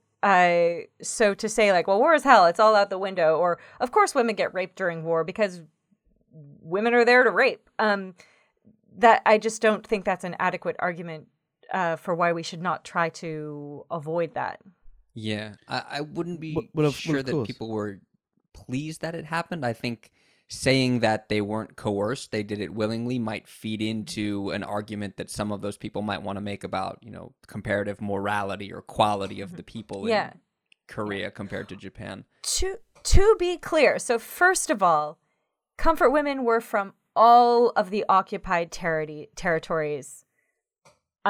so 1.01 1.33
to 1.33 1.49
say 1.49 1.71
like, 1.71 1.87
well, 1.87 1.99
war 1.99 2.13
is 2.13 2.23
hell, 2.23 2.45
it's 2.45 2.59
all 2.59 2.75
out 2.75 2.89
the 2.89 2.97
window, 2.97 3.37
or 3.37 3.59
of 3.79 3.91
course 3.91 4.13
women 4.13 4.35
get 4.35 4.53
raped 4.53 4.75
during 4.75 5.03
war 5.03 5.23
because 5.23 5.61
women 6.61 6.93
are 6.93 7.05
there 7.05 7.23
to 7.23 7.31
rape. 7.31 7.69
Um, 7.79 8.13
that 8.97 9.21
I 9.25 9.37
just 9.37 9.61
don't 9.61 9.85
think 9.85 10.05
that's 10.05 10.23
an 10.23 10.35
adequate 10.39 10.75
argument 10.79 11.27
uh, 11.73 11.95
for 11.95 12.13
why 12.15 12.33
we 12.33 12.43
should 12.43 12.61
not 12.61 12.83
try 12.85 13.09
to 13.09 13.85
avoid 13.91 14.33
that. 14.35 14.61
Yeah, 15.13 15.55
I, 15.67 15.83
I 15.89 16.01
wouldn't 16.01 16.39
be 16.39 16.53
Well- 16.55 16.65
well, 16.73 16.85
of- 16.87 16.91
well, 16.93 17.13
sure 17.13 17.17
of 17.19 17.25
that 17.25 17.31
course. 17.31 17.47
people 17.47 17.69
were 17.69 17.99
pleased 18.53 19.01
that 19.01 19.15
it 19.15 19.25
happened. 19.25 19.65
I 19.65 19.73
think 19.73 20.11
saying 20.49 20.99
that 21.01 21.27
they 21.27 21.41
weren't 21.41 21.75
coerced, 21.75 22.31
they 22.31 22.43
did 22.43 22.61
it 22.61 22.73
willingly, 22.73 23.19
might 23.19 23.47
feed 23.47 23.81
into 23.81 24.49
an 24.51 24.63
argument 24.63 25.17
that 25.17 25.29
some 25.29 25.51
of 25.51 25.61
those 25.61 25.77
people 25.77 26.01
might 26.01 26.21
want 26.23 26.37
to 26.37 26.41
make 26.41 26.63
about, 26.63 26.99
you 27.01 27.11
know, 27.11 27.33
comparative 27.47 27.99
morality 27.99 28.71
or 28.71 28.81
quality 28.81 29.41
of 29.41 29.57
the 29.57 29.63
people 29.63 30.07
Yeah. 30.07 30.31
in 30.31 30.39
Korea 30.87 31.31
compared 31.31 31.67
to 31.69 31.75
Japan. 31.75 32.23
to 32.43 32.77
to 33.03 33.35
be 33.39 33.57
clear 33.57 33.99
so 33.99 34.17
first 34.19 34.69
of 34.69 34.81
all 34.83 35.17
comfort 35.77 36.09
women 36.09 36.43
were 36.43 36.59
from 36.59 36.93
all 37.15 37.69
of 37.75 37.89
the 37.89 38.03
occupied 38.09 38.71
terri- 38.71 39.27
territories 39.35 40.25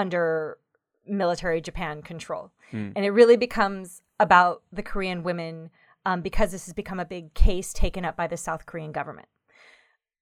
under 0.02 0.58
military 1.06 1.60
japan 1.62 2.02
control 2.02 2.52
Hmm. 2.72 2.90
and 2.98 3.06
it 3.06 3.12
really 3.12 3.38
becomes 3.38 4.02
about 4.20 4.62
the 4.78 4.84
korean 4.84 5.24
women 5.24 5.70
um, 6.06 6.22
because 6.22 6.52
this 6.52 6.66
has 6.68 6.74
become 6.74 7.00
a 7.00 7.06
big 7.06 7.34
case 7.34 7.72
taken 7.74 8.04
up 8.06 8.16
by 8.22 8.28
the 8.28 8.36
south 8.38 8.66
korean 8.66 8.92
government 8.92 9.30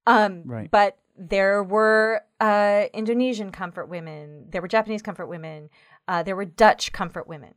um, 0.07 0.43
Right. 0.45 0.69
but 0.69 0.97
there 1.17 1.63
were 1.63 2.21
uh, 2.39 2.83
indonesian 2.93 3.51
comfort 3.51 3.87
women 3.89 4.45
there 4.51 4.61
were 4.61 4.67
japanese 4.67 5.01
comfort 5.01 5.25
women 5.27 5.69
uh, 6.07 6.21
there 6.23 6.35
were 6.35 6.45
dutch 6.45 6.91
comfort 6.91 7.27
women 7.27 7.53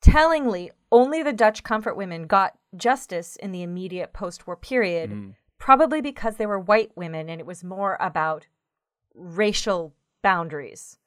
Tellingly, 0.00 0.70
only 0.92 1.24
the 1.24 1.32
Dutch 1.32 1.64
comfort 1.64 1.96
women 1.96 2.28
got 2.28 2.56
justice 2.76 3.34
in 3.34 3.50
the 3.50 3.62
immediate 3.64 4.12
post 4.12 4.46
war 4.46 4.54
period, 4.56 5.10
Mm. 5.10 5.34
probably 5.58 6.00
because 6.00 6.36
they 6.36 6.46
were 6.46 6.60
white 6.60 6.92
women 6.94 7.28
and 7.28 7.40
it 7.40 7.46
was 7.46 7.64
more 7.64 7.96
about 8.00 8.46
racial 9.14 9.94
boundaries 10.22 10.98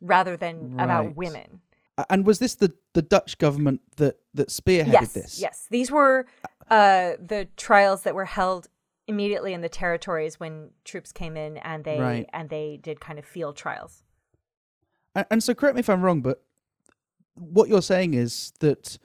rather 0.00 0.36
than 0.36 0.76
Right. 0.76 0.84
about 0.84 1.16
women. 1.16 1.60
And 2.08 2.24
was 2.24 2.38
this 2.38 2.54
the, 2.54 2.72
the 2.92 3.02
Dutch 3.02 3.38
government 3.38 3.80
that 3.96 4.18
that 4.34 4.48
spearheaded 4.48 4.92
yes, 4.92 5.12
this? 5.12 5.40
yes. 5.40 5.66
These 5.68 5.90
were 5.90 6.26
uh, 6.70 7.12
the 7.18 7.48
trials 7.56 8.02
that 8.02 8.14
were 8.14 8.24
held 8.26 8.68
immediately 9.08 9.52
in 9.52 9.62
the 9.62 9.68
territories 9.68 10.38
when 10.38 10.70
troops 10.84 11.10
came 11.12 11.36
in 11.36 11.56
and 11.58 11.82
they 11.84 11.98
Right. 11.98 12.28
and 12.32 12.50
they 12.50 12.78
did 12.80 13.00
kind 13.00 13.18
of 13.18 13.24
field 13.24 13.56
trials. 13.56 14.04
And, 15.16 15.26
and 15.30 15.42
so, 15.42 15.54
correct 15.54 15.74
me 15.74 15.80
if 15.80 15.88
I'm 15.88 16.02
wrong, 16.02 16.20
but 16.20 16.44
what 17.34 17.68
you're 17.68 17.82
saying 17.82 18.14
is 18.14 18.52
that 18.60 18.98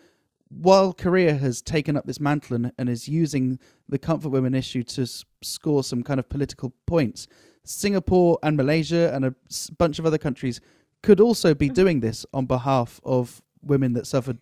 while 0.50 0.94
Korea 0.94 1.34
has 1.36 1.64
taken 1.64 1.98
up 1.98 2.06
this 2.06 2.20
mantle 2.20 2.56
and, 2.58 2.72
and 2.78 2.90
is 2.90 3.08
using 3.08 3.58
the 3.90 3.98
comfort 3.98 4.30
women 4.30 4.54
issue 4.54 4.84
to 4.84 5.02
s- 5.04 5.26
score 5.42 5.84
some 5.84 6.04
kind 6.04 6.20
of 6.20 6.30
political 6.30 6.74
points, 6.86 7.28
Singapore 7.64 8.38
and 8.44 8.56
Malaysia 8.56 9.12
and 9.16 9.26
a 9.26 9.34
s- 9.50 9.72
bunch 9.72 9.98
of 9.98 10.06
other 10.06 10.18
countries 10.20 10.62
could 11.04 11.20
also 11.20 11.54
be 11.54 11.70
doing 11.70 12.00
this 12.00 12.26
on 12.34 12.46
behalf 12.46 13.00
of 13.04 13.44
women 13.62 13.94
that 13.94 14.08
suffered 14.08 14.40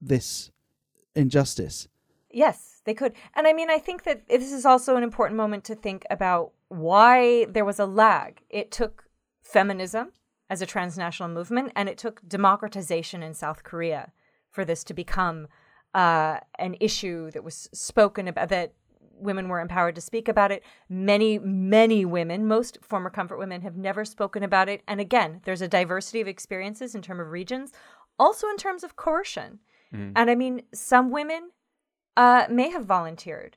this 0.00 0.50
injustice. 1.14 1.88
Yes, 2.30 2.80
they 2.84 2.94
could. 2.94 3.12
And 3.34 3.46
I 3.46 3.52
mean, 3.52 3.70
I 3.70 3.78
think 3.78 4.04
that 4.04 4.28
this 4.28 4.52
is 4.52 4.64
also 4.64 4.96
an 4.96 5.02
important 5.02 5.36
moment 5.36 5.64
to 5.64 5.74
think 5.74 6.06
about 6.08 6.52
why 6.68 7.46
there 7.46 7.64
was 7.64 7.78
a 7.78 7.86
lag. 7.86 8.40
It 8.48 8.70
took 8.70 9.04
feminism 9.42 10.12
as 10.48 10.62
a 10.62 10.66
transnational 10.66 11.28
movement, 11.28 11.72
and 11.74 11.88
it 11.88 11.98
took 11.98 12.26
democratization 12.26 13.22
in 13.22 13.34
South 13.34 13.64
Korea 13.64 14.12
for 14.50 14.64
this 14.64 14.84
to 14.84 14.94
become 14.94 15.48
uh, 15.92 16.38
an 16.58 16.76
issue 16.80 17.30
that 17.32 17.42
was 17.42 17.68
spoken 17.72 18.28
about, 18.28 18.48
that 18.50 18.74
women 19.18 19.48
were 19.48 19.60
empowered 19.60 19.94
to 19.94 20.00
speak 20.00 20.28
about 20.28 20.52
it. 20.52 20.62
Many, 20.88 21.38
many 21.38 22.04
women, 22.04 22.46
most 22.46 22.78
former 22.82 23.10
comfort 23.10 23.38
women, 23.38 23.62
have 23.62 23.76
never 23.76 24.04
spoken 24.04 24.42
about 24.42 24.68
it. 24.68 24.82
And 24.86 25.00
again, 25.00 25.40
there's 25.44 25.62
a 25.62 25.68
diversity 25.68 26.20
of 26.20 26.28
experiences 26.28 26.94
in 26.94 27.02
terms 27.02 27.20
of 27.20 27.30
regions, 27.30 27.72
also 28.18 28.48
in 28.48 28.56
terms 28.56 28.84
of 28.84 28.96
coercion. 28.96 29.60
And 30.16 30.30
I 30.30 30.34
mean, 30.34 30.62
some 30.74 31.10
women 31.10 31.50
uh, 32.16 32.46
may 32.50 32.70
have 32.70 32.84
volunteered. 32.84 33.56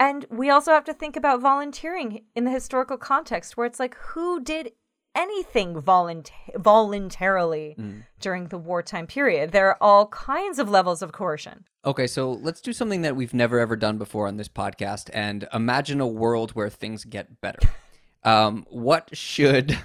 And 0.00 0.26
we 0.30 0.50
also 0.50 0.72
have 0.72 0.84
to 0.84 0.94
think 0.94 1.16
about 1.16 1.40
volunteering 1.40 2.24
in 2.34 2.44
the 2.44 2.50
historical 2.50 2.96
context 2.96 3.56
where 3.56 3.66
it's 3.66 3.80
like, 3.80 3.96
who 3.96 4.42
did 4.42 4.72
anything 5.14 5.80
volunt- 5.80 6.30
voluntarily 6.56 7.76
during 8.20 8.48
the 8.48 8.58
wartime 8.58 9.06
period? 9.06 9.52
There 9.52 9.68
are 9.68 9.78
all 9.80 10.06
kinds 10.08 10.58
of 10.58 10.68
levels 10.68 11.02
of 11.02 11.12
coercion. 11.12 11.64
Okay, 11.84 12.06
so 12.06 12.32
let's 12.32 12.60
do 12.60 12.72
something 12.72 13.02
that 13.02 13.16
we've 13.16 13.34
never 13.34 13.58
ever 13.60 13.76
done 13.76 13.98
before 13.98 14.26
on 14.26 14.36
this 14.36 14.48
podcast 14.48 15.10
and 15.12 15.46
imagine 15.52 16.00
a 16.00 16.06
world 16.06 16.52
where 16.52 16.70
things 16.70 17.04
get 17.04 17.40
better. 17.40 17.58
Um, 18.26 18.64
what 18.70 19.14
should 19.14 19.78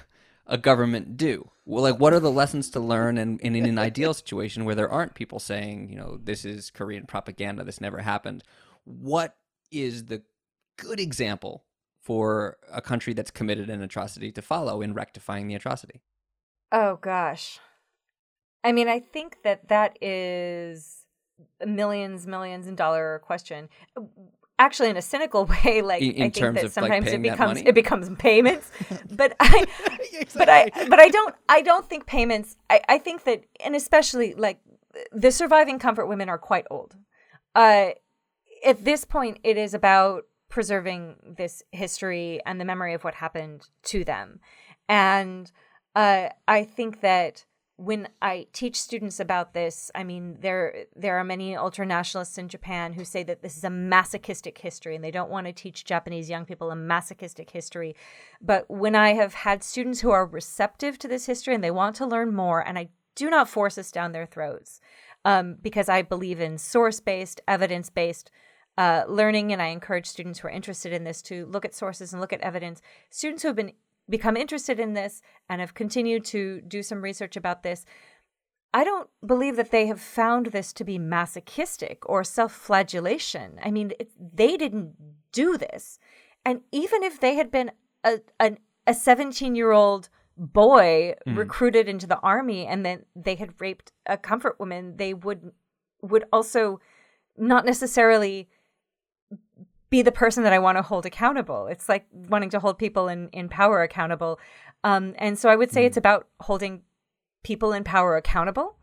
a 0.46 0.56
government 0.56 1.18
do? 1.18 1.50
Well, 1.66 1.82
like, 1.82 2.00
what 2.00 2.14
are 2.14 2.20
the 2.20 2.30
lessons 2.30 2.70
to 2.70 2.80
learn? 2.80 3.18
And, 3.18 3.38
and 3.44 3.54
in 3.54 3.66
an 3.66 3.78
ideal 3.78 4.14
situation 4.14 4.64
where 4.64 4.74
there 4.74 4.90
aren't 4.90 5.14
people 5.14 5.38
saying, 5.38 5.90
you 5.90 5.96
know, 5.96 6.18
this 6.22 6.46
is 6.46 6.70
Korean 6.70 7.04
propaganda, 7.04 7.64
this 7.64 7.82
never 7.82 7.98
happened, 7.98 8.42
what 8.84 9.36
is 9.70 10.06
the 10.06 10.22
good 10.78 10.98
example 10.98 11.64
for 12.00 12.56
a 12.72 12.80
country 12.80 13.12
that's 13.12 13.30
committed 13.30 13.68
an 13.70 13.82
atrocity 13.82 14.32
to 14.32 14.42
follow 14.42 14.80
in 14.82 14.94
rectifying 14.94 15.46
the 15.48 15.54
atrocity? 15.54 16.00
Oh, 16.72 16.96
gosh. 16.96 17.58
I 18.64 18.72
mean, 18.72 18.88
I 18.88 19.00
think 19.00 19.38
that 19.44 19.68
that 19.68 20.02
is 20.02 21.06
a 21.60 21.66
millions, 21.66 22.26
millions 22.26 22.66
in 22.66 22.74
dollar 22.74 23.20
question. 23.24 23.68
Actually, 24.58 24.90
in 24.90 24.96
a 24.98 25.02
cynical 25.02 25.46
way, 25.64 25.80
like 25.80 26.02
In- 26.02 26.10
in 26.12 26.16
I 26.16 26.24
think 26.24 26.34
terms 26.34 26.54
that 26.56 26.64
of, 26.66 26.76
like, 26.76 26.90
sometimes 26.90 27.06
it 27.06 27.22
becomes 27.22 27.60
it 27.60 27.74
becomes 27.74 28.10
payments. 28.18 28.70
but 29.10 29.34
I, 29.40 29.66
but 30.34 30.48
I, 30.50 30.70
but 30.88 31.00
I 31.00 31.08
don't, 31.08 31.34
I 31.48 31.62
don't 31.62 31.88
think 31.88 32.06
payments. 32.06 32.56
I, 32.68 32.82
I 32.88 32.98
think 32.98 33.24
that, 33.24 33.44
and 33.64 33.74
especially 33.74 34.34
like 34.34 34.60
the 35.12 35.30
surviving 35.30 35.78
comfort 35.78 36.06
women 36.06 36.28
are 36.28 36.36
quite 36.36 36.66
old. 36.70 36.94
Uh, 37.54 37.90
at 38.64 38.84
this 38.84 39.04
point, 39.06 39.38
it 39.42 39.56
is 39.56 39.72
about 39.72 40.24
preserving 40.50 41.16
this 41.38 41.62
history 41.72 42.40
and 42.44 42.60
the 42.60 42.64
memory 42.64 42.92
of 42.92 43.04
what 43.04 43.14
happened 43.14 43.68
to 43.84 44.04
them. 44.04 44.40
And 44.88 45.50
uh, 45.94 46.28
I 46.46 46.64
think 46.64 47.00
that 47.00 47.46
when 47.76 48.08
I 48.20 48.46
teach 48.52 48.78
students 48.78 49.20
about 49.20 49.54
this, 49.54 49.90
I 49.94 50.04
mean 50.04 50.36
there 50.40 50.84
there 50.94 51.16
are 51.16 51.24
many 51.24 51.56
ultra 51.56 51.86
nationalists 51.86 52.36
in 52.36 52.48
Japan 52.48 52.92
who 52.92 53.06
say 53.06 53.22
that 53.22 53.40
this 53.40 53.56
is 53.56 53.64
a 53.64 53.70
masochistic 53.70 54.58
history 54.58 54.94
and 54.94 55.02
they 55.02 55.10
don't 55.10 55.30
want 55.30 55.46
to 55.46 55.52
teach 55.54 55.86
Japanese 55.86 56.28
young 56.28 56.44
people 56.44 56.70
a 56.70 56.76
masochistic 56.76 57.48
history. 57.48 57.96
But 58.38 58.68
when 58.68 58.94
I 58.94 59.14
have 59.14 59.32
had 59.32 59.64
students 59.64 60.00
who 60.00 60.10
are 60.10 60.26
receptive 60.26 60.98
to 60.98 61.08
this 61.08 61.24
history 61.24 61.54
and 61.54 61.64
they 61.64 61.70
want 61.70 61.96
to 61.96 62.06
learn 62.06 62.34
more, 62.34 62.60
and 62.60 62.78
I 62.78 62.90
do 63.14 63.30
not 63.30 63.48
force 63.48 63.76
this 63.76 63.90
down 63.90 64.12
their 64.12 64.26
throats, 64.26 64.80
um, 65.24 65.56
because 65.62 65.88
I 65.88 66.02
believe 66.02 66.38
in 66.40 66.58
source 66.58 67.00
based, 67.00 67.40
evidence 67.48 67.88
based 67.88 68.30
uh, 68.78 69.04
learning, 69.08 69.52
and 69.52 69.60
I 69.60 69.66
encourage 69.66 70.06
students 70.06 70.38
who 70.38 70.48
are 70.48 70.52
interested 70.52 70.92
in 70.92 71.04
this 71.04 71.22
to 71.22 71.46
look 71.46 71.64
at 71.64 71.74
sources 71.74 72.12
and 72.12 72.20
look 72.20 72.32
at 72.32 72.40
evidence. 72.40 72.80
Students 73.10 73.42
who 73.42 73.48
have 73.48 73.56
been 73.56 73.72
become 74.08 74.36
interested 74.36 74.80
in 74.80 74.94
this 74.94 75.22
and 75.48 75.60
have 75.60 75.74
continued 75.74 76.24
to 76.24 76.60
do 76.62 76.82
some 76.82 77.02
research 77.02 77.36
about 77.36 77.62
this, 77.62 77.84
I 78.72 78.84
don't 78.84 79.08
believe 79.24 79.56
that 79.56 79.70
they 79.70 79.86
have 79.86 80.00
found 80.00 80.46
this 80.46 80.72
to 80.74 80.84
be 80.84 80.98
masochistic 80.98 82.08
or 82.08 82.22
self 82.24 82.52
flagellation. 82.52 83.58
I 83.62 83.70
mean, 83.70 83.92
it, 83.98 84.10
they 84.18 84.56
didn't 84.56 84.94
do 85.32 85.56
this. 85.56 85.98
And 86.44 86.60
even 86.72 87.02
if 87.02 87.20
they 87.20 87.34
had 87.34 87.50
been 87.50 87.72
a, 88.04 88.20
a 88.86 88.94
17 88.94 89.54
year 89.54 89.72
old 89.72 90.08
boy 90.36 91.14
mm. 91.26 91.36
recruited 91.36 91.88
into 91.88 92.06
the 92.06 92.18
army 92.20 92.66
and 92.66 92.84
then 92.84 93.04
they 93.14 93.34
had 93.34 93.60
raped 93.60 93.92
a 94.06 94.16
comfort 94.16 94.58
woman, 94.58 94.96
they 94.96 95.14
would 95.14 95.52
would 96.02 96.24
also 96.32 96.80
not 97.36 97.66
necessarily 97.66 98.48
be 99.90 100.02
the 100.02 100.12
person 100.12 100.44
that 100.44 100.52
I 100.52 100.58
want 100.58 100.78
to 100.78 100.82
hold 100.82 101.04
accountable. 101.04 101.66
It's 101.66 101.88
like 101.88 102.06
wanting 102.12 102.50
to 102.50 102.60
hold 102.60 102.78
people 102.78 103.08
in, 103.08 103.28
in 103.30 103.48
power 103.48 103.82
accountable. 103.82 104.38
Um, 104.84 105.14
and 105.18 105.38
so 105.38 105.48
I 105.48 105.56
would 105.56 105.72
say 105.72 105.84
it's 105.84 105.96
about 105.96 106.28
holding 106.40 106.82
people 107.42 107.72
in 107.72 107.84
power 107.84 108.16
accountable. 108.16 108.76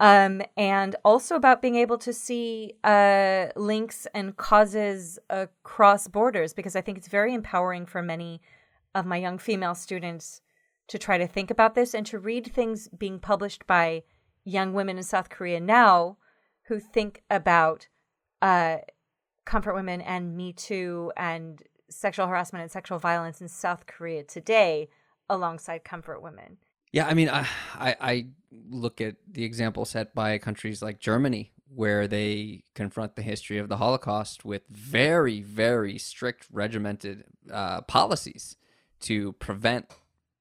Um, 0.00 0.40
and 0.56 0.96
also 1.04 1.36
about 1.36 1.60
being 1.60 1.76
able 1.76 1.98
to 1.98 2.12
see 2.12 2.72
uh, 2.82 3.48
links 3.54 4.06
and 4.14 4.34
causes 4.36 5.18
across 5.28 6.08
borders, 6.08 6.54
because 6.54 6.74
I 6.74 6.80
think 6.80 6.96
it's 6.96 7.08
very 7.08 7.34
empowering 7.34 7.84
for 7.84 8.02
many 8.02 8.40
of 8.94 9.04
my 9.04 9.18
young 9.18 9.36
female 9.36 9.74
students 9.74 10.40
to 10.88 10.98
try 10.98 11.18
to 11.18 11.26
think 11.26 11.50
about 11.50 11.74
this 11.74 11.94
and 11.94 12.06
to 12.06 12.18
read 12.18 12.46
things 12.46 12.88
being 12.88 13.18
published 13.18 13.66
by 13.66 14.02
young 14.44 14.72
women 14.72 14.96
in 14.96 15.04
South 15.04 15.28
Korea 15.28 15.60
now 15.60 16.16
who 16.68 16.80
think 16.80 17.22
about 17.30 17.86
uh, 18.40 18.78
comfort 19.44 19.74
women 19.74 20.00
and 20.00 20.36
Me 20.36 20.52
Too 20.52 21.12
and 21.16 21.62
sexual 21.88 22.26
harassment 22.26 22.62
and 22.62 22.70
sexual 22.70 22.98
violence 22.98 23.40
in 23.40 23.48
South 23.48 23.86
Korea 23.86 24.22
today 24.22 24.88
alongside 25.28 25.84
comfort 25.84 26.22
women. 26.22 26.58
Yeah, 26.92 27.06
I 27.06 27.14
mean, 27.14 27.28
I, 27.28 27.46
I, 27.74 27.96
I 28.00 28.26
look 28.50 29.00
at 29.00 29.16
the 29.30 29.44
example 29.44 29.84
set 29.84 30.14
by 30.14 30.38
countries 30.38 30.82
like 30.82 30.98
Germany, 30.98 31.52
where 31.72 32.08
they 32.08 32.64
confront 32.74 33.14
the 33.14 33.22
history 33.22 33.58
of 33.58 33.68
the 33.68 33.76
Holocaust 33.76 34.44
with 34.44 34.62
very, 34.68 35.40
very 35.40 35.98
strict, 35.98 36.48
regimented 36.50 37.24
uh, 37.50 37.82
policies 37.82 38.56
to 39.00 39.32
prevent 39.34 39.86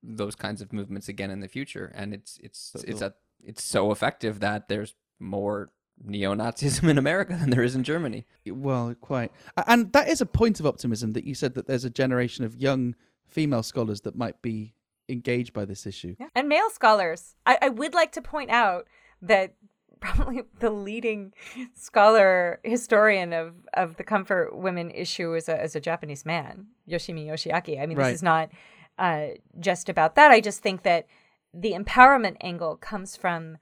those 0.01 0.35
kinds 0.35 0.61
of 0.61 0.73
movements 0.73 1.07
again 1.07 1.29
in 1.29 1.39
the 1.39 1.47
future. 1.47 1.91
And 1.93 2.13
it's 2.13 2.39
it's 2.41 2.75
it's 2.87 3.01
a 3.01 3.13
it's 3.43 3.63
so 3.63 3.91
effective 3.91 4.39
that 4.39 4.69
there's 4.69 4.95
more 5.19 5.71
neo-Nazism 6.03 6.89
in 6.89 6.97
America 6.97 7.35
than 7.39 7.49
there 7.49 7.63
is 7.63 7.75
in 7.75 7.83
Germany. 7.83 8.25
Well, 8.45 8.95
quite. 9.01 9.31
And 9.67 9.91
that 9.93 10.09
is 10.09 10.21
a 10.21 10.25
point 10.25 10.59
of 10.59 10.65
optimism 10.65 11.13
that 11.13 11.25
you 11.25 11.35
said 11.35 11.55
that 11.55 11.67
there's 11.67 11.85
a 11.85 11.89
generation 11.89 12.45
of 12.45 12.55
young 12.55 12.95
female 13.27 13.63
scholars 13.63 14.01
that 14.01 14.15
might 14.15 14.41
be 14.41 14.73
engaged 15.07 15.53
by 15.53 15.65
this 15.65 15.85
issue. 15.85 16.15
Yeah. 16.19 16.27
And 16.35 16.47
male 16.47 16.69
scholars. 16.69 17.35
I, 17.45 17.57
I 17.61 17.69
would 17.69 17.93
like 17.93 18.11
to 18.13 18.21
point 18.21 18.51
out 18.51 18.87
that 19.21 19.53
probably 19.99 20.43
the 20.59 20.69
leading 20.69 21.33
scholar 21.73 22.59
historian 22.63 23.33
of, 23.33 23.53
of 23.73 23.97
the 23.97 24.03
comfort 24.03 24.55
women 24.55 24.91
issue 24.91 25.33
is 25.33 25.49
a, 25.49 25.61
is 25.61 25.75
a 25.75 25.79
Japanese 25.79 26.25
man, 26.25 26.67
Yoshimi 26.89 27.27
Yoshiaki. 27.27 27.81
I 27.81 27.85
mean, 27.85 27.97
right. 27.97 28.07
this 28.07 28.15
is 28.15 28.23
not 28.23 28.49
uh, 28.97 29.27
just 29.59 29.89
about 29.89 30.15
that. 30.15 30.31
I 30.31 30.41
just 30.41 30.61
think 30.61 30.83
that 30.83 31.07
the 31.53 31.73
empowerment 31.73 32.37
angle 32.41 32.75
comes 32.77 33.15
from 33.15 33.57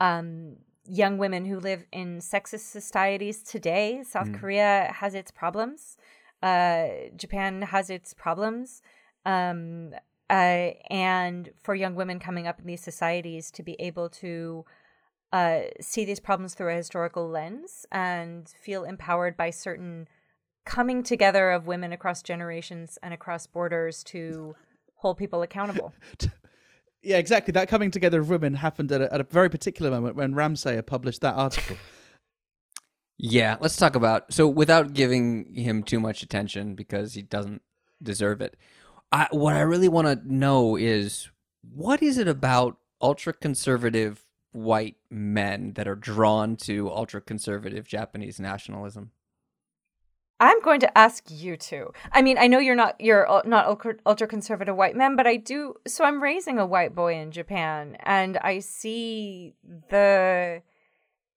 um, 0.00 0.56
young 0.90 1.18
women 1.18 1.44
who 1.44 1.60
live 1.60 1.86
in 1.92 2.18
sexist 2.18 2.70
societies 2.70 3.42
today. 3.42 4.02
South 4.02 4.28
mm. 4.28 4.40
Korea 4.40 4.92
has 4.96 5.14
its 5.14 5.30
problems. 5.30 5.96
Uh, 6.42 6.88
Japan 7.16 7.62
has 7.62 7.90
its 7.90 8.12
problems. 8.12 8.82
Um, 9.24 9.92
uh, 10.28 10.72
and 10.90 11.50
for 11.62 11.74
young 11.74 11.94
women 11.94 12.18
coming 12.18 12.46
up 12.46 12.60
in 12.60 12.66
these 12.66 12.82
societies 12.82 13.50
to 13.52 13.62
be 13.62 13.76
able 13.80 14.08
to 14.08 14.64
uh, 15.32 15.60
see 15.80 16.04
these 16.04 16.20
problems 16.20 16.54
through 16.54 16.72
a 16.72 16.76
historical 16.76 17.28
lens 17.28 17.86
and 17.92 18.48
feel 18.48 18.84
empowered 18.84 19.36
by 19.36 19.50
certain 19.50 20.08
coming 20.64 21.02
together 21.02 21.50
of 21.50 21.66
women 21.66 21.92
across 21.92 22.22
generations 22.22 22.98
and 23.02 23.14
across 23.14 23.46
borders 23.46 24.02
to 24.04 24.54
hold 24.96 25.18
people 25.18 25.42
accountable. 25.42 25.92
Yeah, 27.02 27.16
exactly. 27.16 27.52
That 27.52 27.68
coming 27.68 27.90
together 27.90 28.20
of 28.20 28.28
women 28.28 28.54
happened 28.54 28.92
at 28.92 29.00
a, 29.00 29.12
at 29.12 29.20
a 29.20 29.24
very 29.24 29.48
particular 29.48 29.90
moment 29.90 30.16
when 30.16 30.34
Ramseyer 30.34 30.84
published 30.84 31.22
that 31.22 31.34
article. 31.34 31.76
yeah, 33.18 33.56
let's 33.60 33.76
talk 33.76 33.94
about. 33.94 34.32
So, 34.32 34.46
without 34.46 34.92
giving 34.92 35.54
him 35.54 35.82
too 35.82 35.98
much 35.98 36.22
attention 36.22 36.74
because 36.74 37.14
he 37.14 37.22
doesn't 37.22 37.62
deserve 38.02 38.42
it, 38.42 38.56
I, 39.12 39.28
what 39.30 39.54
I 39.54 39.60
really 39.60 39.88
want 39.88 40.06
to 40.08 40.32
know 40.34 40.76
is 40.76 41.30
what 41.62 42.02
is 42.02 42.18
it 42.18 42.28
about 42.28 42.76
ultra 43.00 43.32
conservative 43.32 44.26
white 44.52 44.96
men 45.10 45.72
that 45.74 45.88
are 45.88 45.94
drawn 45.96 46.56
to 46.56 46.90
ultra 46.90 47.20
conservative 47.20 47.86
Japanese 47.86 48.38
nationalism? 48.38 49.12
I'm 50.40 50.60
going 50.62 50.80
to 50.80 50.98
ask 50.98 51.24
you 51.28 51.56
to. 51.58 51.92
I 52.12 52.22
mean, 52.22 52.38
I 52.38 52.46
know 52.46 52.58
you're 52.58 52.74
not 52.74 52.98
you're 52.98 53.26
not 53.44 53.66
ultra 54.06 54.26
conservative 54.26 54.74
white 54.74 54.96
men, 54.96 55.14
but 55.14 55.26
I 55.26 55.36
do. 55.36 55.74
So 55.86 56.02
I'm 56.04 56.22
raising 56.22 56.58
a 56.58 56.66
white 56.66 56.94
boy 56.94 57.14
in 57.14 57.30
Japan, 57.30 57.98
and 58.00 58.38
I 58.38 58.60
see 58.60 59.54
the 59.90 60.62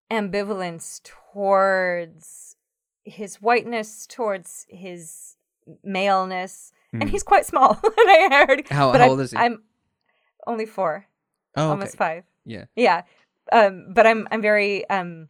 ambivalence 0.09 1.01
towards 1.03 2.55
his 3.03 3.35
whiteness, 3.35 4.07
towards 4.07 4.65
his 4.69 5.35
maleness, 5.83 6.71
mm. 6.93 7.01
and 7.01 7.09
hmm. 7.09 7.11
he's 7.13 7.23
quite 7.23 7.45
small. 7.45 7.71
and 7.83 8.09
I 8.09 8.45
heard. 8.47 8.69
How, 8.69 8.93
how 8.93 9.09
old 9.09 9.19
is 9.19 9.31
he? 9.31 9.37
I'm 9.37 9.63
only 10.47 10.65
four. 10.65 11.07
Oh, 11.57 11.71
almost 11.71 11.97
five. 11.97 12.23
Yeah. 12.45 12.65
Yeah. 12.75 13.01
Um, 13.51 13.87
but 13.93 14.07
I'm 14.07 14.27
I'm 14.31 14.41
very 14.41 14.89
um 14.89 15.27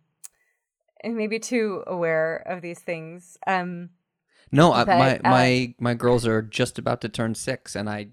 maybe 1.04 1.40
too 1.40 1.84
aware 1.88 2.38
of 2.46 2.62
these 2.62 2.80
things. 2.80 3.38
Um, 3.48 3.90
no, 4.52 4.72
but, 4.72 4.88
my 4.88 5.18
uh, 5.18 5.20
my 5.24 5.76
my 5.80 5.94
girls 5.94 6.28
are 6.28 6.42
just 6.42 6.78
about 6.78 7.02
to 7.02 7.10
turn 7.10 7.36
six, 7.36 7.76
and 7.76 7.90
I 7.90 8.10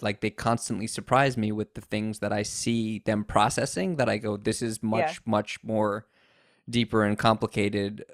like 0.00 0.20
they 0.20 0.30
constantly 0.30 0.86
surprise 0.86 1.36
me 1.36 1.52
with 1.52 1.74
the 1.74 1.80
things 1.80 2.20
that 2.20 2.32
I 2.32 2.42
see 2.42 3.00
them 3.00 3.24
processing. 3.24 3.96
That 3.96 4.08
I 4.08 4.18
go, 4.18 4.36
this 4.36 4.62
is 4.62 4.82
much 4.82 5.00
yeah. 5.00 5.14
much 5.26 5.58
more 5.62 6.06
deeper 6.68 7.04
and 7.04 7.18
complicated 7.18 8.04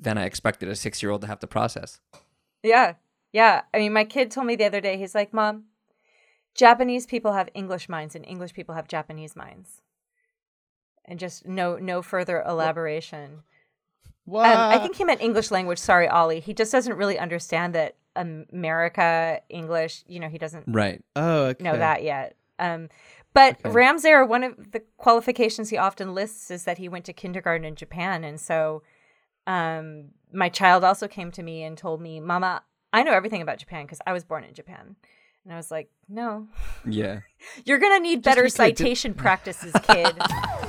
than 0.00 0.16
I 0.16 0.24
expected 0.24 0.68
a 0.68 0.76
six 0.76 1.02
year 1.02 1.10
old 1.10 1.22
to 1.22 1.26
have 1.26 1.40
to 1.40 1.46
process. 1.46 2.00
Yeah, 2.62 2.94
yeah. 3.32 3.62
I 3.72 3.78
mean, 3.78 3.92
my 3.92 4.04
kid 4.04 4.30
told 4.30 4.46
me 4.46 4.56
the 4.56 4.66
other 4.66 4.80
day. 4.80 4.96
He's 4.96 5.14
like, 5.14 5.32
"Mom, 5.32 5.64
Japanese 6.54 7.06
people 7.06 7.32
have 7.32 7.48
English 7.54 7.88
minds, 7.88 8.14
and 8.14 8.24
English 8.26 8.54
people 8.54 8.74
have 8.74 8.88
Japanese 8.88 9.34
minds." 9.34 9.82
And 11.04 11.18
just 11.18 11.46
no 11.46 11.76
no 11.76 12.00
further 12.00 12.42
elaboration. 12.42 13.42
What? 14.24 14.50
Um, 14.50 14.72
I 14.72 14.78
think 14.78 14.96
he 14.96 15.04
meant 15.04 15.20
English 15.20 15.50
language. 15.50 15.78
Sorry, 15.78 16.08
Ollie. 16.08 16.40
He 16.40 16.54
just 16.54 16.72
doesn't 16.72 16.96
really 16.96 17.18
understand 17.18 17.74
that 17.74 17.96
America 18.16 19.40
English. 19.48 20.04
You 20.06 20.20
know, 20.20 20.28
he 20.28 20.38
doesn't 20.38 20.64
right. 20.66 21.02
Oh, 21.14 21.46
okay. 21.46 21.62
know 21.62 21.76
that 21.76 22.02
yet. 22.02 22.36
Um, 22.58 22.88
but 23.34 23.56
okay. 23.64 23.70
Ramseyer, 23.70 24.26
one 24.26 24.44
of 24.44 24.72
the 24.72 24.80
qualifications 24.96 25.68
he 25.68 25.76
often 25.76 26.14
lists 26.14 26.50
is 26.50 26.64
that 26.64 26.78
he 26.78 26.88
went 26.88 27.04
to 27.06 27.12
kindergarten 27.12 27.64
in 27.64 27.74
Japan, 27.74 28.24
and 28.24 28.40
so 28.40 28.82
um, 29.46 30.10
my 30.32 30.48
child 30.48 30.84
also 30.84 31.08
came 31.08 31.30
to 31.32 31.42
me 31.42 31.62
and 31.62 31.76
told 31.76 32.00
me, 32.00 32.20
"Mama, 32.20 32.62
I 32.92 33.02
know 33.02 33.12
everything 33.12 33.42
about 33.42 33.58
Japan 33.58 33.84
because 33.84 34.00
I 34.06 34.12
was 34.12 34.24
born 34.24 34.44
in 34.44 34.54
Japan." 34.54 34.96
And 35.44 35.52
I 35.52 35.56
was 35.56 35.70
like, 35.70 35.90
"No, 36.08 36.46
yeah, 36.86 37.20
you're 37.64 37.78
gonna 37.78 38.00
need 38.00 38.22
better 38.22 38.48
citation 38.48 39.12
practices, 39.12 39.74
kid." 39.86 40.16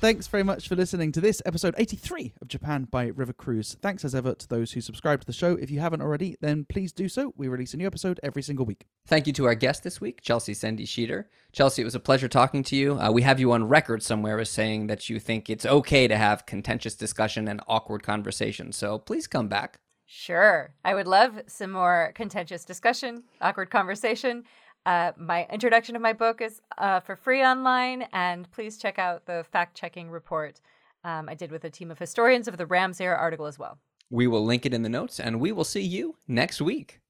Thanks 0.00 0.28
very 0.28 0.42
much 0.42 0.66
for 0.66 0.76
listening 0.76 1.12
to 1.12 1.20
this 1.20 1.42
episode 1.44 1.74
83 1.76 2.32
of 2.40 2.48
Japan 2.48 2.88
by 2.90 3.08
River 3.08 3.34
Cruise. 3.34 3.76
Thanks 3.82 4.02
as 4.02 4.14
ever 4.14 4.32
to 4.32 4.48
those 4.48 4.72
who 4.72 4.80
subscribe 4.80 5.20
to 5.20 5.26
the 5.26 5.34
show. 5.34 5.56
If 5.56 5.70
you 5.70 5.80
haven't 5.80 6.00
already, 6.00 6.38
then 6.40 6.64
please 6.64 6.90
do 6.90 7.06
so. 7.06 7.34
We 7.36 7.48
release 7.48 7.74
a 7.74 7.76
new 7.76 7.86
episode 7.86 8.18
every 8.22 8.40
single 8.40 8.64
week. 8.64 8.86
Thank 9.06 9.26
you 9.26 9.34
to 9.34 9.44
our 9.44 9.54
guest 9.54 9.82
this 9.82 10.00
week, 10.00 10.22
Chelsea 10.22 10.54
Szendi 10.54 10.84
Schieder. 10.84 11.26
Chelsea, 11.52 11.82
it 11.82 11.84
was 11.84 11.94
a 11.94 12.00
pleasure 12.00 12.28
talking 12.28 12.62
to 12.62 12.76
you. 12.76 12.98
Uh, 12.98 13.10
we 13.10 13.20
have 13.20 13.38
you 13.38 13.52
on 13.52 13.68
record 13.68 14.02
somewhere 14.02 14.40
as 14.40 14.48
saying 14.48 14.86
that 14.86 15.10
you 15.10 15.20
think 15.20 15.50
it's 15.50 15.66
okay 15.66 16.08
to 16.08 16.16
have 16.16 16.46
contentious 16.46 16.94
discussion 16.94 17.46
and 17.46 17.60
awkward 17.68 18.02
conversation. 18.02 18.72
So 18.72 18.98
please 18.98 19.26
come 19.26 19.48
back. 19.48 19.80
Sure. 20.06 20.74
I 20.82 20.94
would 20.94 21.06
love 21.06 21.42
some 21.46 21.72
more 21.72 22.12
contentious 22.14 22.64
discussion, 22.64 23.24
awkward 23.42 23.70
conversation. 23.70 24.44
Uh, 24.86 25.12
my 25.18 25.46
introduction 25.52 25.94
of 25.94 26.02
my 26.02 26.12
book 26.12 26.40
is 26.40 26.60
uh, 26.78 27.00
for 27.00 27.16
free 27.16 27.42
online, 27.42 28.06
and 28.12 28.50
please 28.50 28.78
check 28.78 28.98
out 28.98 29.26
the 29.26 29.44
fact 29.52 29.76
checking 29.76 30.10
report 30.10 30.60
um, 31.04 31.28
I 31.28 31.34
did 31.34 31.50
with 31.50 31.64
a 31.64 31.70
team 31.70 31.90
of 31.90 31.98
historians 31.98 32.48
of 32.48 32.56
the 32.56 32.66
Ramseyer 32.66 33.16
article 33.16 33.46
as 33.46 33.58
well. 33.58 33.78
We 34.10 34.26
will 34.26 34.44
link 34.44 34.66
it 34.66 34.74
in 34.74 34.82
the 34.82 34.88
notes, 34.88 35.20
and 35.20 35.40
we 35.40 35.52
will 35.52 35.64
see 35.64 35.82
you 35.82 36.16
next 36.26 36.60
week. 36.60 37.00